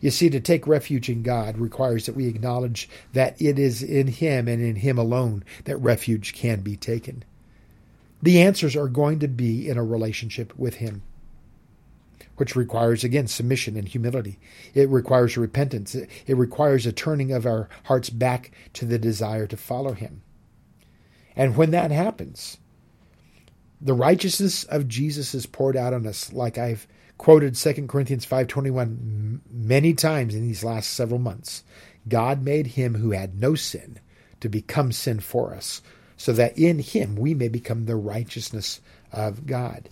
You 0.01 0.11
see, 0.11 0.31
to 0.31 0.41
take 0.41 0.67
refuge 0.67 1.09
in 1.09 1.23
God 1.23 1.59
requires 1.59 2.07
that 2.07 2.15
we 2.15 2.27
acknowledge 2.27 2.89
that 3.13 3.41
it 3.41 3.59
is 3.59 3.83
in 3.83 4.07
Him 4.07 4.49
and 4.49 4.63
in 4.63 4.77
Him 4.77 4.99
alone 4.99 5.45
that 5.65 5.77
refuge 5.79 6.35
can 6.35 6.61
be 6.61 6.77
taken. 6.77 7.25
The 8.23 8.41
answers 8.43 8.77
are 8.77 8.89
going 8.89 9.21
to 9.21 9.29
be 9.29 9.69
in 9.69 9.77
a 9.77 9.85
relationship 9.85 10.57
with 10.59 10.77
Him, 10.77 11.03
which 12.37 12.57
requires, 12.57 13.05
again, 13.05 13.27
submission 13.27 13.77
and 13.77 13.89
humility. 13.89 14.39
It 14.75 14.89
requires 14.89 15.37
repentance. 15.37 15.95
It 15.95 16.37
requires 16.37 16.87
a 16.87 16.93
turning 16.93 17.33
of 17.33 17.47
our 17.47 17.69
hearts 17.85 18.11
back 18.11 18.53
to 18.75 18.85
the 18.85 18.99
desire 18.99 19.47
to 19.47 19.57
follow 19.57 19.93
Him. 19.93 20.23
And 21.37 21.57
when 21.57 21.71
that 21.71 21.91
happens, 21.91 22.59
the 23.81 23.95
righteousness 23.95 24.65
of 24.65 24.89
Jesus 24.89 25.35
is 25.35 25.47
poured 25.47 25.77
out 25.77 25.95
on 25.95 26.07
us, 26.07 26.33
like 26.33 26.59
I've 26.59 26.89
quoted 27.19 27.57
2 27.57 27.89
Corinthians 27.89 28.25
5:21 28.25 29.41
many 29.51 29.93
times 29.93 30.35
in 30.35 30.43
these 30.47 30.65
last 30.65 30.93
several 30.93 31.21
months. 31.21 31.65
God 32.09 32.43
made 32.43 32.69
him 32.69 32.95
who 32.95 33.11
had 33.11 33.39
no 33.39 33.55
sin 33.55 33.99
to 34.41 34.49
become 34.49 34.93
sin 34.93 35.21
for 35.21 35.53
us, 35.55 35.83
so 36.17 36.33
that 36.33 36.57
in 36.57 36.79
him 36.79 37.17
we 37.17 37.35
may 37.35 37.49
become 37.49 37.85
the 37.85 37.97
righteousness 37.97 38.81
of 39.13 39.47
God. 39.47 39.89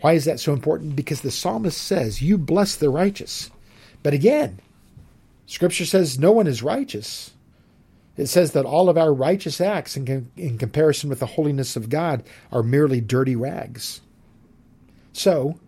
Why 0.00 0.14
is 0.14 0.24
that 0.24 0.40
so 0.40 0.52
important? 0.52 0.96
Because 0.96 1.20
the 1.20 1.30
psalmist 1.30 1.80
says, 1.80 2.22
You 2.22 2.36
bless 2.36 2.74
the 2.74 2.90
righteous. 2.90 3.50
But 4.02 4.14
again, 4.14 4.60
scripture 5.46 5.84
says 5.84 6.18
no 6.18 6.32
one 6.32 6.46
is 6.46 6.62
righteous. 6.62 7.32
It 8.16 8.26
says 8.26 8.52
that 8.52 8.66
all 8.66 8.88
of 8.88 8.98
our 8.98 9.14
righteous 9.14 9.60
acts, 9.60 9.96
in, 9.96 10.30
in 10.36 10.58
comparison 10.58 11.08
with 11.08 11.20
the 11.20 11.26
holiness 11.26 11.76
of 11.76 11.88
God, 11.88 12.22
are 12.50 12.62
merely 12.62 13.00
dirty 13.00 13.36
rags. 13.36 14.00
So, 15.12 15.58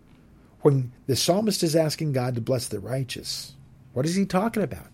when 0.62 0.92
the 1.07 1.16
psalmist 1.16 1.62
is 1.62 1.77
asking 1.77 2.12
God 2.12 2.35
to 2.35 2.40
bless 2.40 2.68
the 2.68 2.81
righteous, 2.81 3.55
what 3.92 4.07
is 4.07 4.14
he 4.14 4.25
talking 4.25 4.62
about? 4.62 4.87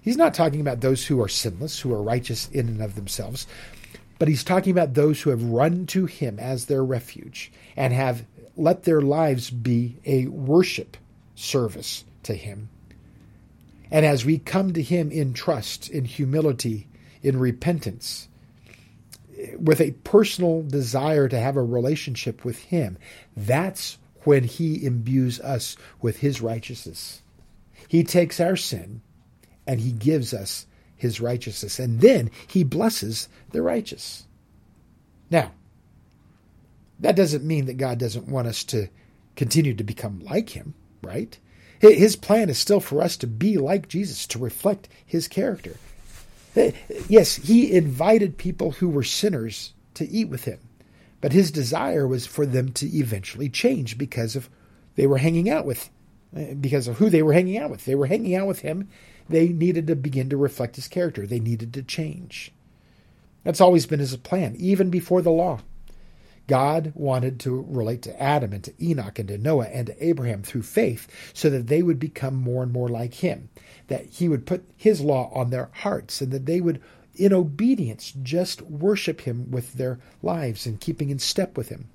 He's 0.00 0.16
not 0.16 0.34
talking 0.34 0.60
about 0.60 0.80
those 0.80 1.06
who 1.06 1.20
are 1.20 1.28
sinless, 1.28 1.80
who 1.80 1.92
are 1.92 2.02
righteous 2.02 2.48
in 2.50 2.68
and 2.68 2.82
of 2.82 2.94
themselves, 2.94 3.46
but 4.18 4.28
he's 4.28 4.44
talking 4.44 4.72
about 4.72 4.94
those 4.94 5.20
who 5.20 5.30
have 5.30 5.42
run 5.42 5.86
to 5.86 6.06
him 6.06 6.38
as 6.38 6.66
their 6.66 6.84
refuge 6.84 7.52
and 7.76 7.92
have 7.92 8.24
let 8.56 8.84
their 8.84 9.00
lives 9.00 9.50
be 9.50 9.96
a 10.04 10.26
worship 10.26 10.96
service 11.34 12.04
to 12.24 12.34
him. 12.34 12.68
And 13.90 14.04
as 14.04 14.24
we 14.24 14.38
come 14.38 14.72
to 14.72 14.82
him 14.82 15.10
in 15.10 15.34
trust, 15.34 15.88
in 15.88 16.04
humility, 16.04 16.88
in 17.22 17.38
repentance, 17.38 18.28
with 19.58 19.80
a 19.80 19.92
personal 20.04 20.62
desire 20.62 21.28
to 21.28 21.38
have 21.38 21.56
a 21.56 21.62
relationship 21.62 22.44
with 22.44 22.58
Him, 22.58 22.98
that's 23.36 23.98
when 24.24 24.44
He 24.44 24.84
imbues 24.84 25.40
us 25.40 25.76
with 26.00 26.18
His 26.18 26.40
righteousness. 26.40 27.22
He 27.86 28.04
takes 28.04 28.40
our 28.40 28.56
sin 28.56 29.02
and 29.66 29.80
He 29.80 29.92
gives 29.92 30.34
us 30.34 30.66
His 30.96 31.20
righteousness, 31.20 31.78
and 31.78 32.00
then 32.00 32.30
He 32.46 32.64
blesses 32.64 33.28
the 33.50 33.62
righteous. 33.62 34.26
Now, 35.30 35.52
that 37.00 37.16
doesn't 37.16 37.44
mean 37.44 37.66
that 37.66 37.76
God 37.76 37.98
doesn't 37.98 38.28
want 38.28 38.48
us 38.48 38.64
to 38.64 38.88
continue 39.36 39.74
to 39.74 39.84
become 39.84 40.20
like 40.20 40.50
Him, 40.50 40.74
right? 41.02 41.38
His 41.80 42.16
plan 42.16 42.50
is 42.50 42.58
still 42.58 42.80
for 42.80 43.02
us 43.02 43.16
to 43.18 43.26
be 43.26 43.56
like 43.56 43.88
Jesus, 43.88 44.26
to 44.28 44.38
reflect 44.38 44.88
His 45.06 45.28
character. 45.28 45.76
Yes, 47.08 47.36
he 47.36 47.72
invited 47.72 48.36
people 48.36 48.72
who 48.72 48.88
were 48.88 49.04
sinners 49.04 49.74
to 49.94 50.08
eat 50.08 50.28
with 50.28 50.44
him, 50.44 50.58
but 51.20 51.32
his 51.32 51.50
desire 51.50 52.06
was 52.06 52.26
for 52.26 52.46
them 52.46 52.72
to 52.72 52.86
eventually 52.86 53.48
change 53.48 53.98
because 53.98 54.36
of 54.36 54.48
they 54.96 55.06
were 55.06 55.18
hanging 55.18 55.48
out 55.50 55.64
with 55.64 55.90
because 56.60 56.88
of 56.88 56.98
who 56.98 57.08
they 57.08 57.22
were 57.22 57.32
hanging 57.32 57.56
out 57.56 57.70
with. 57.70 57.84
They 57.84 57.94
were 57.94 58.06
hanging 58.06 58.34
out 58.34 58.46
with 58.46 58.60
him. 58.60 58.88
They 59.28 59.48
needed 59.48 59.86
to 59.86 59.96
begin 59.96 60.28
to 60.30 60.36
reflect 60.36 60.76
his 60.76 60.88
character. 60.88 61.26
They 61.26 61.40
needed 61.40 61.72
to 61.74 61.82
change. 61.82 62.52
That's 63.44 63.60
always 63.60 63.86
been 63.86 64.00
his 64.00 64.16
plan, 64.16 64.56
even 64.58 64.90
before 64.90 65.22
the 65.22 65.30
law. 65.30 65.60
God 66.48 66.92
wanted 66.94 67.40
to 67.40 67.64
relate 67.68 68.02
to 68.02 68.22
Adam 68.22 68.54
and 68.54 68.64
to 68.64 68.74
Enoch 68.82 69.18
and 69.18 69.28
to 69.28 69.38
Noah 69.38 69.66
and 69.66 69.86
to 69.86 70.04
Abraham 70.04 70.42
through 70.42 70.62
faith 70.62 71.06
so 71.34 71.50
that 71.50 71.66
they 71.66 71.82
would 71.82 71.98
become 71.98 72.34
more 72.34 72.62
and 72.62 72.72
more 72.72 72.88
like 72.88 73.14
him, 73.14 73.50
that 73.88 74.06
he 74.06 74.28
would 74.28 74.46
put 74.46 74.64
his 74.76 75.02
law 75.02 75.30
on 75.34 75.50
their 75.50 75.70
hearts 75.72 76.22
and 76.22 76.32
that 76.32 76.46
they 76.46 76.60
would, 76.60 76.80
in 77.18 77.32
obedience, 77.32 78.12
just 78.22 78.62
worship 78.62 79.22
him 79.22 79.50
with 79.50 79.74
their 79.74 79.98
lives 80.22 80.66
and 80.66 80.80
keeping 80.80 81.10
in 81.10 81.18
step 81.18 81.56
with 81.56 81.68
him. 81.68 81.88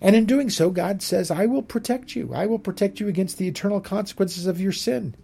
And 0.00 0.16
in 0.16 0.24
doing 0.24 0.50
so, 0.50 0.70
God 0.70 1.02
says, 1.02 1.30
I 1.30 1.46
will 1.46 1.62
protect 1.62 2.16
you. 2.16 2.32
I 2.34 2.46
will 2.46 2.58
protect 2.58 3.00
you 3.00 3.08
against 3.08 3.38
the 3.38 3.46
eternal 3.46 3.80
consequences 3.80 4.46
of 4.46 4.60
your 4.60 4.72
sin. 4.72 5.14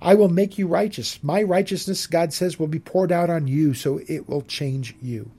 I 0.00 0.14
will 0.14 0.28
make 0.28 0.58
you 0.58 0.66
righteous. 0.66 1.22
My 1.22 1.42
righteousness, 1.42 2.06
God 2.06 2.32
says, 2.32 2.58
will 2.58 2.66
be 2.66 2.78
poured 2.78 3.10
out 3.10 3.30
on 3.30 3.48
you, 3.48 3.72
so 3.72 4.00
it 4.06 4.28
will 4.28 4.42
change 4.42 4.94
you. 5.00 5.30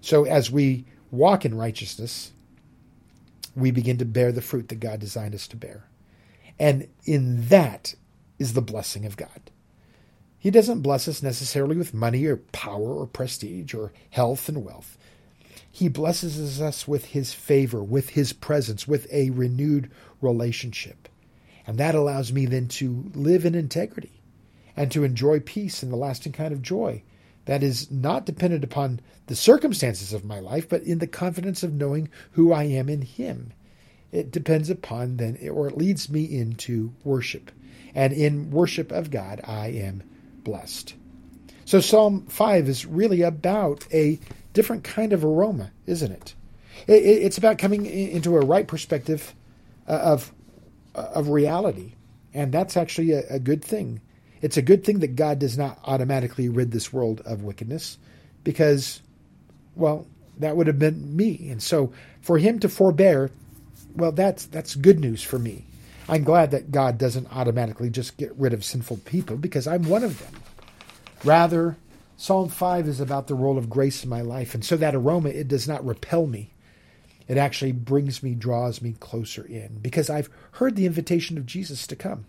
So 0.00 0.24
as 0.24 0.50
we 0.50 0.84
walk 1.10 1.44
in 1.44 1.56
righteousness, 1.56 2.32
we 3.54 3.70
begin 3.70 3.98
to 3.98 4.04
bear 4.04 4.32
the 4.32 4.42
fruit 4.42 4.68
that 4.68 4.80
God 4.80 4.98
designed 4.98 5.34
us 5.34 5.46
to 5.48 5.56
bear. 5.56 5.84
And 6.58 6.88
in 7.04 7.46
that 7.48 7.94
is 8.38 8.54
the 8.54 8.62
blessing 8.62 9.06
of 9.06 9.16
God. 9.16 9.50
He 10.48 10.52
doesn't 10.52 10.80
bless 10.80 11.06
us 11.08 11.22
necessarily 11.22 11.76
with 11.76 11.92
money 11.92 12.24
or 12.24 12.38
power 12.38 12.94
or 12.94 13.06
prestige 13.06 13.74
or 13.74 13.92
health 14.08 14.48
and 14.48 14.64
wealth. 14.64 14.96
He 15.70 15.88
blesses 15.88 16.58
us 16.58 16.88
with 16.88 17.04
His 17.04 17.34
favor, 17.34 17.84
with 17.84 18.08
His 18.08 18.32
presence, 18.32 18.88
with 18.88 19.06
a 19.12 19.28
renewed 19.28 19.90
relationship. 20.22 21.06
And 21.66 21.76
that 21.76 21.94
allows 21.94 22.32
me 22.32 22.46
then 22.46 22.66
to 22.68 23.10
live 23.14 23.44
in 23.44 23.54
integrity 23.54 24.22
and 24.74 24.90
to 24.90 25.04
enjoy 25.04 25.40
peace 25.40 25.82
and 25.82 25.92
the 25.92 25.98
lasting 25.98 26.32
kind 26.32 26.54
of 26.54 26.62
joy 26.62 27.02
that 27.44 27.62
is 27.62 27.90
not 27.90 28.24
dependent 28.24 28.64
upon 28.64 29.00
the 29.26 29.36
circumstances 29.36 30.14
of 30.14 30.24
my 30.24 30.40
life, 30.40 30.66
but 30.66 30.82
in 30.82 30.98
the 30.98 31.06
confidence 31.06 31.62
of 31.62 31.74
knowing 31.74 32.08
who 32.30 32.54
I 32.54 32.62
am 32.62 32.88
in 32.88 33.02
Him. 33.02 33.52
It 34.12 34.30
depends 34.30 34.70
upon 34.70 35.18
then, 35.18 35.36
or 35.50 35.68
it 35.68 35.76
leads 35.76 36.08
me 36.08 36.24
into 36.24 36.94
worship. 37.04 37.50
And 37.94 38.14
in 38.14 38.50
worship 38.50 38.90
of 38.90 39.10
God, 39.10 39.42
I 39.44 39.66
am 39.66 40.04
blessed. 40.48 40.94
So 41.66 41.80
Psalm 41.80 42.24
5 42.28 42.68
is 42.68 42.86
really 42.86 43.20
about 43.20 43.86
a 43.92 44.18
different 44.54 44.84
kind 44.84 45.12
of 45.12 45.22
aroma, 45.22 45.70
isn't 45.86 46.10
it? 46.10 46.34
It's 46.86 47.36
about 47.36 47.58
coming 47.58 47.84
into 47.84 48.36
a 48.36 48.40
right 48.40 48.66
perspective 48.66 49.34
uh, 49.86 49.92
of, 49.92 50.32
uh, 50.94 51.08
of 51.14 51.28
reality. 51.28 51.92
And 52.32 52.52
that's 52.52 52.76
actually 52.78 53.12
a, 53.12 53.24
a 53.28 53.38
good 53.38 53.62
thing. 53.62 54.00
It's 54.40 54.56
a 54.56 54.62
good 54.62 54.84
thing 54.84 55.00
that 55.00 55.16
God 55.16 55.38
does 55.38 55.58
not 55.58 55.78
automatically 55.84 56.48
rid 56.48 56.70
this 56.70 56.92
world 56.92 57.20
of 57.26 57.42
wickedness 57.42 57.98
because, 58.44 59.02
well, 59.74 60.06
that 60.38 60.56
would 60.56 60.68
have 60.68 60.78
been 60.78 61.14
me. 61.14 61.50
And 61.50 61.62
so 61.62 61.92
for 62.22 62.38
him 62.38 62.58
to 62.60 62.70
forbear, 62.70 63.30
well, 63.94 64.12
that's, 64.12 64.46
that's 64.46 64.74
good 64.74 65.00
news 65.00 65.22
for 65.22 65.38
me. 65.38 65.66
I'm 66.08 66.24
glad 66.24 66.50
that 66.52 66.70
God 66.70 66.96
doesn't 66.96 67.30
automatically 67.30 67.90
just 67.90 68.16
get 68.16 68.34
rid 68.36 68.54
of 68.54 68.64
sinful 68.64 68.98
people 68.98 69.36
because 69.36 69.66
I'm 69.66 69.82
one 69.82 70.04
of 70.04 70.18
them. 70.18 70.40
Rather, 71.22 71.76
Psalm 72.16 72.48
5 72.48 72.88
is 72.88 73.00
about 73.00 73.26
the 73.26 73.34
role 73.34 73.58
of 73.58 73.68
grace 73.68 74.02
in 74.02 74.10
my 74.10 74.22
life. 74.22 74.54
And 74.54 74.64
so 74.64 74.76
that 74.76 74.94
aroma, 74.94 75.28
it 75.28 75.48
does 75.48 75.68
not 75.68 75.84
repel 75.84 76.26
me. 76.26 76.52
It 77.28 77.36
actually 77.36 77.72
brings 77.72 78.22
me, 78.22 78.34
draws 78.34 78.80
me 78.80 78.94
closer 78.98 79.44
in 79.44 79.78
because 79.82 80.08
I've 80.08 80.30
heard 80.52 80.76
the 80.76 80.86
invitation 80.86 81.36
of 81.36 81.44
Jesus 81.44 81.86
to 81.86 81.96
come. 81.96 82.24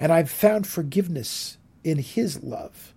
And 0.00 0.12
I've 0.12 0.30
found 0.30 0.66
forgiveness 0.66 1.56
in 1.84 1.98
His 1.98 2.42
love. 2.42 2.92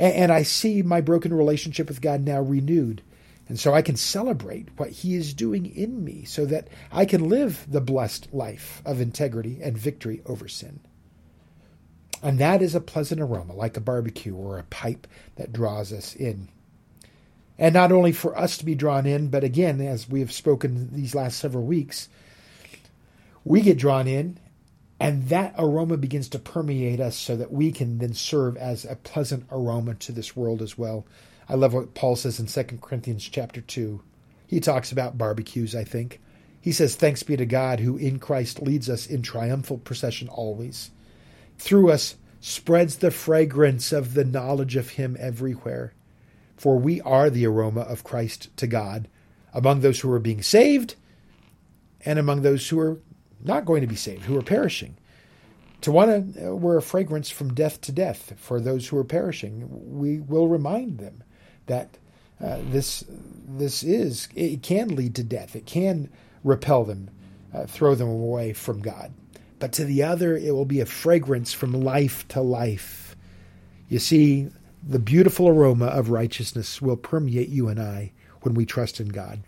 And, 0.00 0.30
I 0.30 0.44
see 0.44 0.82
my 0.82 1.00
broken 1.00 1.34
relationship 1.34 1.88
with 1.88 2.00
God 2.00 2.20
now 2.24 2.40
renewed. 2.40 3.02
And 3.48 3.58
so 3.58 3.72
I 3.72 3.82
can 3.82 3.96
celebrate 3.96 4.68
what 4.76 4.90
He 4.90 5.14
is 5.14 5.32
doing 5.32 5.66
in 5.66 6.04
me 6.04 6.24
so 6.24 6.44
that 6.46 6.68
I 6.92 7.06
can 7.06 7.28
live 7.28 7.66
the 7.68 7.80
blessed 7.80 8.32
life 8.32 8.82
of 8.84 9.00
integrity 9.00 9.58
and 9.62 9.76
victory 9.76 10.20
over 10.26 10.48
sin. 10.48 10.80
And 12.22 12.38
that 12.38 12.62
is 12.62 12.74
a 12.74 12.80
pleasant 12.80 13.20
aroma, 13.20 13.54
like 13.54 13.76
a 13.76 13.80
barbecue 13.80 14.34
or 14.34 14.58
a 14.58 14.64
pipe 14.64 15.06
that 15.36 15.52
draws 15.52 15.92
us 15.92 16.14
in. 16.14 16.48
And 17.58 17.74
not 17.74 17.90
only 17.90 18.12
for 18.12 18.36
us 18.38 18.58
to 18.58 18.64
be 18.64 18.74
drawn 18.74 19.06
in, 19.06 19.28
but 19.28 19.44
again, 19.44 19.80
as 19.80 20.08
we 20.08 20.20
have 20.20 20.32
spoken 20.32 20.94
these 20.94 21.14
last 21.14 21.38
several 21.38 21.64
weeks, 21.64 22.08
we 23.44 23.62
get 23.62 23.78
drawn 23.78 24.06
in, 24.06 24.38
and 25.00 25.28
that 25.28 25.54
aroma 25.58 25.96
begins 25.96 26.28
to 26.30 26.38
permeate 26.38 27.00
us 27.00 27.16
so 27.16 27.36
that 27.36 27.52
we 27.52 27.72
can 27.72 27.98
then 27.98 28.14
serve 28.14 28.56
as 28.56 28.84
a 28.84 28.96
pleasant 28.96 29.46
aroma 29.50 29.94
to 29.94 30.12
this 30.12 30.36
world 30.36 30.60
as 30.60 30.76
well. 30.76 31.06
I 31.48 31.54
love 31.54 31.72
what 31.72 31.94
Paul 31.94 32.16
says 32.16 32.38
in 32.38 32.46
2 32.46 32.78
Corinthians 32.78 33.26
chapter 33.26 33.60
2. 33.60 34.02
He 34.46 34.60
talks 34.60 34.92
about 34.92 35.18
barbecues, 35.18 35.74
I 35.74 35.84
think. 35.84 36.20
He 36.60 36.72
says, 36.72 36.94
Thanks 36.94 37.22
be 37.22 37.36
to 37.36 37.46
God 37.46 37.80
who 37.80 37.96
in 37.96 38.18
Christ 38.18 38.60
leads 38.60 38.90
us 38.90 39.06
in 39.06 39.22
triumphal 39.22 39.78
procession 39.78 40.28
always. 40.28 40.90
Through 41.58 41.90
us 41.90 42.16
spreads 42.40 42.96
the 42.96 43.10
fragrance 43.10 43.92
of 43.92 44.14
the 44.14 44.24
knowledge 44.24 44.76
of 44.76 44.90
Him 44.90 45.16
everywhere. 45.18 45.94
For 46.56 46.76
we 46.76 47.00
are 47.02 47.30
the 47.30 47.46
aroma 47.46 47.82
of 47.82 48.04
Christ 48.04 48.54
to 48.56 48.66
God 48.66 49.08
among 49.54 49.80
those 49.80 50.00
who 50.00 50.12
are 50.12 50.18
being 50.18 50.42
saved 50.42 50.96
and 52.04 52.18
among 52.18 52.42
those 52.42 52.68
who 52.68 52.78
are 52.80 53.00
not 53.42 53.64
going 53.64 53.80
to 53.80 53.86
be 53.86 53.96
saved, 53.96 54.24
who 54.24 54.36
are 54.36 54.42
perishing. 54.42 54.96
To 55.82 55.92
one, 55.92 56.34
uh, 56.42 56.54
we're 56.54 56.76
a 56.76 56.82
fragrance 56.82 57.30
from 57.30 57.54
death 57.54 57.80
to 57.82 57.92
death 57.92 58.34
for 58.36 58.60
those 58.60 58.88
who 58.88 58.98
are 58.98 59.04
perishing. 59.04 59.68
We 59.70 60.18
will 60.20 60.48
remind 60.48 60.98
them 60.98 61.22
that 61.68 61.96
uh, 62.42 62.58
this 62.70 63.04
this 63.48 63.82
is 63.82 64.28
it 64.34 64.62
can 64.62 64.94
lead 64.94 65.14
to 65.14 65.24
death. 65.24 65.56
It 65.56 65.66
can 65.66 66.10
repel 66.44 66.84
them, 66.84 67.10
uh, 67.54 67.66
throw 67.66 67.94
them 67.94 68.08
away 68.08 68.52
from 68.52 68.80
God. 68.80 69.12
But 69.58 69.72
to 69.74 69.84
the 69.84 70.02
other, 70.02 70.36
it 70.36 70.54
will 70.54 70.64
be 70.64 70.80
a 70.80 70.86
fragrance 70.86 71.52
from 71.52 71.72
life 71.72 72.26
to 72.28 72.40
life. 72.40 73.16
You 73.88 73.98
see, 73.98 74.48
the 74.86 74.98
beautiful 74.98 75.48
aroma 75.48 75.86
of 75.86 76.10
righteousness 76.10 76.80
will 76.80 76.96
permeate 76.96 77.48
you 77.48 77.68
and 77.68 77.80
I 77.80 78.12
when 78.42 78.54
we 78.54 78.66
trust 78.66 79.00
in 79.00 79.08
God. 79.08 79.40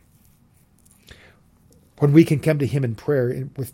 When 1.99 2.13
we 2.13 2.25
can 2.25 2.41
come 2.41 2.59
to 2.59 2.67
Him 2.67 2.83
in 2.83 2.95
prayer 2.95 3.49
with 3.57 3.73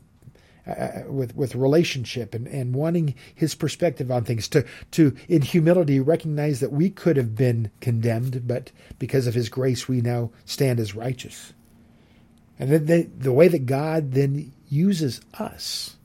uh, 0.67 1.03
with 1.07 1.35
with 1.37 1.55
relationship 1.55 2.35
and, 2.35 2.47
and 2.49 2.75
wanting 2.75 3.15
his 3.35 3.55
perspective 3.55 4.11
on 4.11 4.25
things. 4.25 4.49
To 4.49 4.65
to 4.93 5.17
in 5.29 5.43
humility 5.43 6.01
recognize 6.01 6.61
that 6.61 6.73
we 6.73 6.91
could 6.91 7.17
have 7.17 7.35
been 7.35 7.71
condemned 7.81 8.47
but 8.47 8.73
because 8.99 9.27
of 9.27 9.35
his 9.35 9.49
grace 9.49 9.89
we 9.89 10.01
now 10.01 10.31
stand 10.45 10.81
as 10.81 10.95
righteous. 10.95 11.53
And 12.59 12.71
then 12.71 12.87
the, 12.87 13.03
the 13.03 13.33
way 13.33 13.49
that 13.49 13.67
God 13.67 14.13
then 14.13 14.53
uses 14.69 15.21
us 15.35 15.97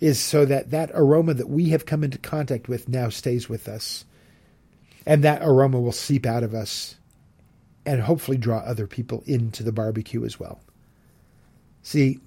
is 0.00 0.18
so 0.18 0.44
that 0.44 0.70
that 0.70 0.90
aroma 0.94 1.34
that 1.34 1.48
we 1.48 1.68
have 1.70 1.86
come 1.86 2.02
into 2.02 2.18
contact 2.18 2.68
with 2.68 2.88
now 2.88 3.08
stays 3.08 3.48
with 3.48 3.68
us. 3.68 4.04
And 5.06 5.22
that 5.24 5.42
aroma 5.42 5.80
will 5.80 5.92
seep 5.92 6.26
out 6.26 6.42
of 6.42 6.54
us 6.54 6.96
and 7.84 8.00
hopefully 8.00 8.36
draw 8.36 8.58
other 8.58 8.86
people 8.86 9.22
into 9.26 9.62
the 9.62 9.72
barbecue 9.72 10.24
as 10.24 10.38
well. 10.38 10.60
See 11.82 12.20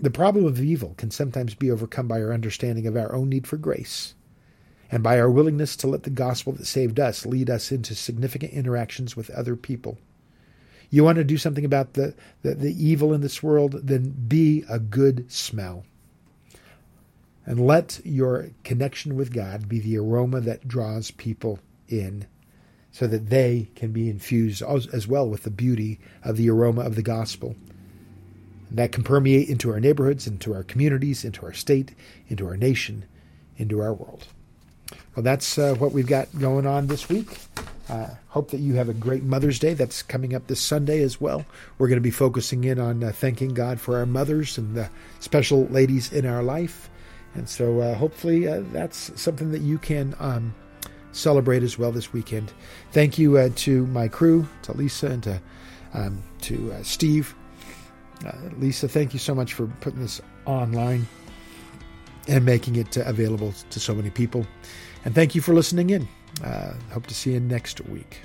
the 0.00 0.10
problem 0.10 0.44
of 0.44 0.60
evil 0.60 0.94
can 0.96 1.10
sometimes 1.10 1.54
be 1.54 1.70
overcome 1.70 2.06
by 2.06 2.22
our 2.22 2.32
understanding 2.32 2.86
of 2.86 2.96
our 2.96 3.14
own 3.14 3.28
need 3.28 3.46
for 3.46 3.56
grace 3.56 4.14
and 4.90 5.02
by 5.02 5.18
our 5.18 5.30
willingness 5.30 5.76
to 5.76 5.86
let 5.86 6.04
the 6.04 6.10
gospel 6.10 6.52
that 6.52 6.66
saved 6.66 7.00
us 7.00 7.26
lead 7.26 7.50
us 7.50 7.72
into 7.72 7.94
significant 7.94 8.52
interactions 8.52 9.16
with 9.16 9.30
other 9.30 9.56
people. 9.56 9.98
You 10.90 11.04
want 11.04 11.16
to 11.16 11.24
do 11.24 11.36
something 11.36 11.64
about 11.64 11.94
the, 11.94 12.14
the, 12.42 12.54
the 12.54 12.84
evil 12.84 13.12
in 13.12 13.20
this 13.20 13.42
world? 13.42 13.72
Then 13.82 14.10
be 14.28 14.64
a 14.70 14.78
good 14.78 15.30
smell. 15.30 15.84
And 17.44 17.66
let 17.66 18.00
your 18.04 18.50
connection 18.62 19.16
with 19.16 19.32
God 19.32 19.68
be 19.68 19.80
the 19.80 19.98
aroma 19.98 20.40
that 20.40 20.68
draws 20.68 21.10
people 21.10 21.58
in 21.88 22.26
so 22.92 23.06
that 23.06 23.30
they 23.30 23.70
can 23.74 23.92
be 23.92 24.08
infused 24.08 24.62
as 24.62 25.06
well 25.06 25.28
with 25.28 25.42
the 25.42 25.50
beauty 25.50 25.98
of 26.22 26.36
the 26.36 26.48
aroma 26.48 26.82
of 26.82 26.94
the 26.94 27.02
gospel 27.02 27.56
that 28.70 28.92
can 28.92 29.02
permeate 29.02 29.48
into 29.48 29.70
our 29.70 29.80
neighborhoods, 29.80 30.26
into 30.26 30.54
our 30.54 30.62
communities, 30.62 31.24
into 31.24 31.44
our 31.44 31.52
state, 31.52 31.94
into 32.28 32.46
our 32.46 32.56
nation, 32.56 33.04
into 33.56 33.80
our 33.80 33.94
world. 33.94 34.26
Well, 35.14 35.22
that's 35.22 35.58
uh, 35.58 35.74
what 35.74 35.92
we've 35.92 36.06
got 36.06 36.28
going 36.38 36.66
on 36.66 36.86
this 36.86 37.08
week. 37.08 37.38
Uh, 37.88 38.08
hope 38.28 38.50
that 38.50 38.60
you 38.60 38.74
have 38.74 38.88
a 38.88 38.94
great 38.94 39.22
Mother's 39.22 39.58
Day. 39.58 39.74
That's 39.74 40.02
coming 40.02 40.34
up 40.34 40.46
this 40.46 40.60
Sunday 40.60 41.02
as 41.02 41.20
well. 41.20 41.44
We're 41.78 41.88
going 41.88 41.96
to 41.96 42.02
be 42.02 42.10
focusing 42.10 42.64
in 42.64 42.78
on 42.78 43.02
uh, 43.02 43.12
thanking 43.12 43.54
God 43.54 43.80
for 43.80 43.96
our 43.96 44.06
mothers 44.06 44.58
and 44.58 44.76
the 44.76 44.90
special 45.20 45.66
ladies 45.66 46.12
in 46.12 46.26
our 46.26 46.42
life. 46.42 46.90
And 47.34 47.48
so 47.48 47.80
uh, 47.80 47.94
hopefully 47.94 48.46
uh, 48.46 48.62
that's 48.72 49.20
something 49.20 49.50
that 49.52 49.62
you 49.62 49.78
can 49.78 50.14
um, 50.18 50.54
celebrate 51.12 51.62
as 51.62 51.78
well 51.78 51.92
this 51.92 52.12
weekend. 52.12 52.52
Thank 52.92 53.18
you 53.18 53.38
uh, 53.38 53.50
to 53.56 53.86
my 53.86 54.08
crew, 54.08 54.46
to 54.62 54.72
Lisa 54.72 55.08
and 55.08 55.22
to, 55.22 55.40
um, 55.94 56.22
to 56.42 56.72
uh, 56.72 56.82
Steve 56.82 57.34
uh, 58.26 58.32
Lisa, 58.58 58.88
thank 58.88 59.12
you 59.12 59.18
so 59.18 59.34
much 59.34 59.54
for 59.54 59.66
putting 59.80 60.00
this 60.00 60.20
online 60.46 61.06
and 62.26 62.44
making 62.44 62.76
it 62.76 62.96
uh, 62.98 63.02
available 63.06 63.54
to 63.70 63.80
so 63.80 63.94
many 63.94 64.10
people. 64.10 64.46
And 65.04 65.14
thank 65.14 65.34
you 65.34 65.40
for 65.40 65.54
listening 65.54 65.90
in. 65.90 66.08
Uh, 66.44 66.74
hope 66.92 67.06
to 67.06 67.14
see 67.14 67.32
you 67.32 67.40
next 67.40 67.80
week. 67.88 68.20